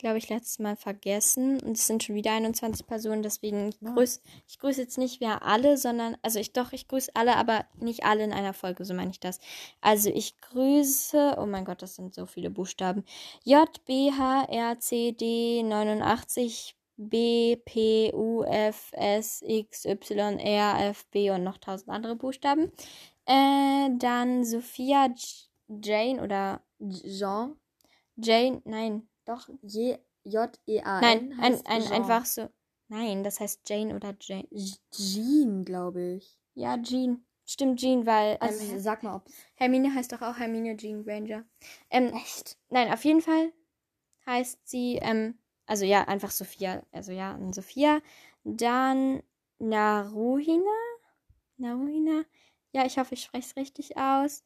glaube 0.00 0.18
ich, 0.18 0.28
letztes 0.28 0.58
Mal 0.58 0.76
vergessen. 0.76 1.60
Und 1.60 1.76
es 1.76 1.86
sind 1.86 2.02
schon 2.02 2.16
wieder 2.16 2.32
21 2.32 2.86
Personen, 2.86 3.22
deswegen 3.22 3.68
ich 3.68 3.80
grüße 3.80 4.20
ich 4.48 4.58
grüße 4.58 4.80
jetzt 4.80 4.98
nicht 4.98 5.20
mehr 5.20 5.44
alle, 5.44 5.76
sondern, 5.76 6.16
also 6.22 6.38
ich 6.40 6.52
doch, 6.52 6.72
ich 6.72 6.88
grüße 6.88 7.12
alle, 7.14 7.36
aber 7.36 7.66
nicht 7.78 8.04
alle 8.04 8.24
in 8.24 8.32
einer 8.32 8.52
Folge, 8.52 8.84
so 8.84 8.94
meine 8.94 9.12
ich 9.12 9.20
das. 9.20 9.38
Also 9.80 10.10
ich 10.10 10.40
grüße, 10.40 11.36
oh 11.38 11.46
mein 11.46 11.64
Gott, 11.64 11.82
das 11.82 11.94
sind 11.94 12.14
so 12.14 12.26
viele 12.26 12.50
Buchstaben. 12.50 13.04
J, 13.44 13.68
B, 13.84 14.10
H, 14.10 14.46
R, 14.48 14.80
C, 14.80 15.12
D, 15.12 15.62
89, 15.62 16.74
B, 16.96 17.56
P, 17.64 18.12
U, 18.12 18.42
F, 18.42 18.92
S, 18.92 19.42
X, 19.46 19.84
Y, 19.84 20.38
R, 20.38 20.90
F, 20.90 21.06
B 21.06 21.30
und 21.30 21.44
noch 21.44 21.58
tausend 21.58 21.90
andere 21.90 22.16
Buchstaben. 22.16 22.72
Äh, 23.26 23.90
dann 23.98 24.44
Sophia, 24.44 25.06
J 25.06 25.50
Jane 25.70 26.22
oder 26.22 26.62
Jean. 26.80 27.56
Jane, 28.16 28.60
nein, 28.64 29.08
doch. 29.30 29.48
J, 29.62 29.98
J, 30.24 30.60
E, 30.66 30.80
A, 30.82 31.00
Nein, 31.00 31.32
N 31.32 31.40
ein, 31.40 31.66
ein, 31.66 31.82
Jean. 31.82 31.92
einfach 31.92 32.26
so. 32.26 32.48
Nein, 32.88 33.22
das 33.22 33.40
heißt 33.40 33.68
Jane 33.68 33.94
oder 33.94 34.14
Jane. 34.20 34.48
Jean, 34.90 35.64
glaube 35.64 36.16
ich. 36.16 36.38
Ja, 36.54 36.76
Jean. 36.82 37.24
Stimmt, 37.46 37.80
Jean, 37.80 38.06
weil 38.06 38.36
Also 38.38 38.62
ähm, 38.62 38.78
sag 38.78 39.02
mal, 39.02 39.16
ob 39.16 39.28
Hermine 39.54 39.92
heißt 39.94 40.12
doch 40.12 40.22
auch 40.22 40.36
Hermine 40.36 40.76
Jean 40.76 41.04
Granger. 41.04 41.44
Ähm, 41.90 42.12
echt. 42.14 42.56
Nein, 42.68 42.92
auf 42.92 43.04
jeden 43.04 43.20
Fall 43.20 43.52
heißt 44.26 44.68
sie, 44.68 44.98
ähm, 45.02 45.38
also 45.66 45.84
ja, 45.84 46.02
einfach 46.06 46.30
Sophia, 46.30 46.84
also 46.92 47.12
ja, 47.12 47.38
Sophia. 47.52 48.00
Dann 48.44 49.22
Naruhina. 49.58 50.64
Naruhina. 51.56 52.24
Ja, 52.72 52.86
ich 52.86 52.98
hoffe, 52.98 53.14
ich 53.14 53.22
spreche 53.24 53.48
es 53.48 53.56
richtig 53.56 53.96
aus. 53.96 54.44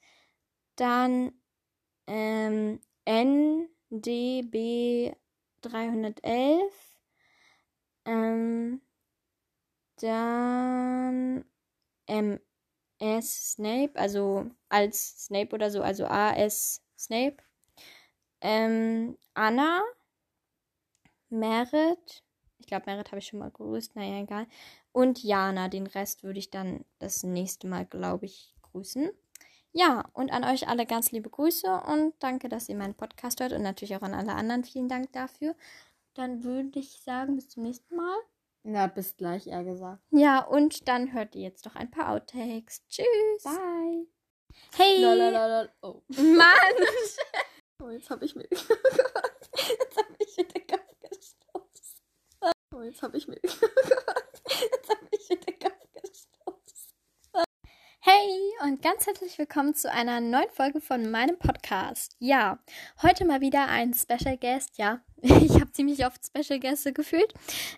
Dann 0.77 1.33
ähm, 2.07 2.81
NDB 3.91 5.15
311. 5.63 6.73
Ähm, 8.07 8.81
dann 9.97 11.45
MS 12.07 13.53
Snape, 13.53 13.93
also 13.95 14.51
als 14.69 15.25
Snape 15.27 15.55
oder 15.55 15.71
so, 15.71 15.83
also 15.83 16.07
AS 16.07 16.83
Snape. 16.99 17.37
Ähm, 18.41 19.17
Anna, 19.35 19.83
Merit, 21.31 22.23
ich 22.59 22.67
glaube, 22.67 22.85
Merit 22.87 23.11
habe 23.11 23.19
ich 23.19 23.27
schon 23.27 23.39
mal 23.39 23.51
grüßt, 23.51 23.97
naja, 23.97 24.21
egal. 24.23 24.47
Und 24.93 25.23
Jana, 25.23 25.69
den 25.69 25.87
Rest 25.87 26.23
würde 26.23 26.39
ich 26.39 26.51
dann 26.51 26.85
das 26.99 27.23
nächste 27.23 27.67
Mal, 27.67 27.87
glaube 27.87 28.27
ich, 28.27 28.55
grüßen. 28.63 29.11
Ja, 29.77 30.05
und 30.13 30.31
an 30.31 30.45
euch 30.45 30.69
alle 30.69 30.87
ganz 30.87 31.11
liebe 31.11 31.29
Grüße 31.29 31.67
und 31.89 32.15
danke, 32.21 32.49
dass 32.49 32.69
ihr 32.69 32.77
meinen 32.77 32.95
Podcast 32.95 33.41
hört 33.41 33.53
und 33.53 33.63
natürlich 33.63 33.97
auch 33.97 34.03
an 34.03 34.15
alle 34.15 34.33
anderen 34.33 34.63
vielen 34.63 34.89
Dank 34.89 35.13
dafür. 35.13 35.57
Dann 36.15 36.45
würde 36.45 36.79
ich 36.79 37.01
sagen, 37.03 37.35
bis 37.35 37.49
zum 37.49 37.65
nächsten 37.65 37.97
Mal. 37.97 38.17
Na, 38.63 38.87
bis 38.87 39.17
gleich, 39.17 39.49
eher 39.49 39.65
gesagt. 39.65 40.01
Ja, 40.11 40.45
und 40.45 40.87
dann 40.87 41.13
hört 41.13 41.35
ihr 41.35 41.43
jetzt 41.43 41.65
noch 41.65 41.75
ein 41.75 41.91
paar 41.91 42.11
Outtakes. 42.11 42.87
Tschüss. 42.89 43.43
Bye. 43.43 44.07
Hey. 44.77 45.03
Lalalala. 45.03 45.69
Oh. 45.83 46.03
Mann. 46.09 46.47
oh, 47.83 47.91
jetzt 47.91 48.09
habe 48.11 48.25
ich 48.25 48.37
mir. 48.37 48.47
jetzt 48.51 49.97
habe 49.97 50.15
ich 50.21 50.37
mir 50.37 50.45
den 50.45 50.67
Kopf 50.69 50.95
gestoßen. 51.01 52.53
Oh, 52.73 52.83
jetzt 52.83 53.03
habe 53.03 53.17
ich 53.17 53.27
mir. 53.27 53.41
jetzt 53.43 53.63
habe 54.89 55.09
ich 55.11 55.29
mir 55.29 55.37
den 55.37 55.59
Kopf 55.59 55.87
gestoßen. 56.01 56.95
Hey 58.07 58.53
und 58.63 58.83
ganz 58.83 59.07
herzlich 59.07 59.39
willkommen 59.39 59.75
zu 59.75 59.91
einer 59.91 60.21
neuen 60.21 60.51
Folge 60.51 60.83
von 60.83 61.11
meinem 61.11 61.39
Podcast. 61.39 62.17
Ja, 62.19 62.59
heute 63.03 63.25
mal 63.25 63.41
wieder 63.41 63.69
ein 63.69 63.95
Special 63.95 64.37
Guest. 64.37 64.77
Ja, 64.77 65.01
ich 65.23 65.53
habe 65.53 65.73
ziemlich 65.73 66.05
oft 66.05 66.21
Special 66.27 66.61
Gäste 66.61 66.93
gefühlt. 66.93 67.33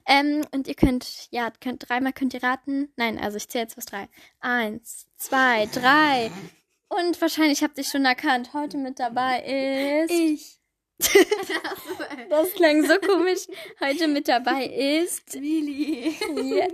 Ähm, 0.04 0.44
und 0.50 0.66
ihr 0.66 0.74
könnt, 0.74 1.28
ja, 1.30 1.52
könnt 1.60 1.88
dreimal 1.88 2.12
könnt 2.12 2.34
ihr 2.34 2.42
raten. 2.42 2.92
Nein, 2.96 3.20
also 3.20 3.36
ich 3.36 3.48
zähle 3.48 3.62
jetzt 3.62 3.76
bis 3.76 3.84
drei. 3.84 4.08
Eins, 4.40 5.06
zwei, 5.16 5.66
drei. 5.66 6.32
Und 6.88 7.20
wahrscheinlich 7.20 7.62
habt 7.62 7.78
ihr 7.78 7.84
schon 7.84 8.04
erkannt, 8.04 8.52
heute 8.52 8.78
mit 8.78 8.98
dabei 8.98 9.44
ist. 10.02 10.10
Ich. 10.10 10.58
Das 12.30 12.52
klang 12.54 12.84
so 12.84 12.98
komisch. 12.98 13.46
Heute 13.78 14.08
mit 14.08 14.26
dabei 14.26 14.64
ist. 14.64 15.34
Willi. 15.34 16.16
Ja. 16.58 16.66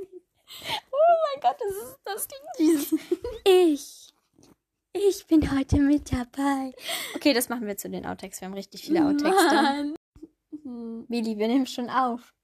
Oh 0.91 1.15
mein 1.35 1.41
Gott, 1.41 1.57
das, 1.61 1.77
ist, 1.77 1.99
das 2.05 2.29
klingt 2.29 2.81
süß. 2.81 3.01
Ich. 3.45 4.12
Ich 4.95 5.27
bin 5.27 5.57
heute 5.57 5.79
mit 5.79 6.12
dabei. 6.12 6.73
Okay, 7.15 7.33
das 7.33 7.49
machen 7.49 7.67
wir 7.67 7.77
zu 7.77 7.88
den 7.88 8.05
Outtakes. 8.05 8.41
Wir 8.41 8.49
haben 8.49 8.55
richtig 8.55 8.85
viele 8.85 9.07
Outtakes. 9.07 9.53
Mann. 9.53 9.97
Willi, 11.09 11.38
wir 11.38 11.49
nehmen 11.49 11.67
schon 11.67 11.88
auf. 11.88 12.35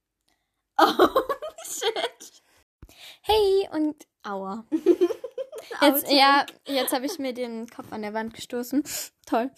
Oh, 0.78 0.84
shit. 1.64 2.42
Hey 3.22 3.68
und 3.72 4.06
aua. 4.22 4.64
Jetzt, 5.82 6.10
ja, 6.10 6.46
jetzt 6.66 6.92
habe 6.92 7.06
ich 7.06 7.18
mir 7.18 7.32
den 7.32 7.68
Kopf 7.68 7.92
an 7.92 8.02
der 8.02 8.14
Wand 8.14 8.34
gestoßen. 8.34 8.82
Toll. 9.26 9.50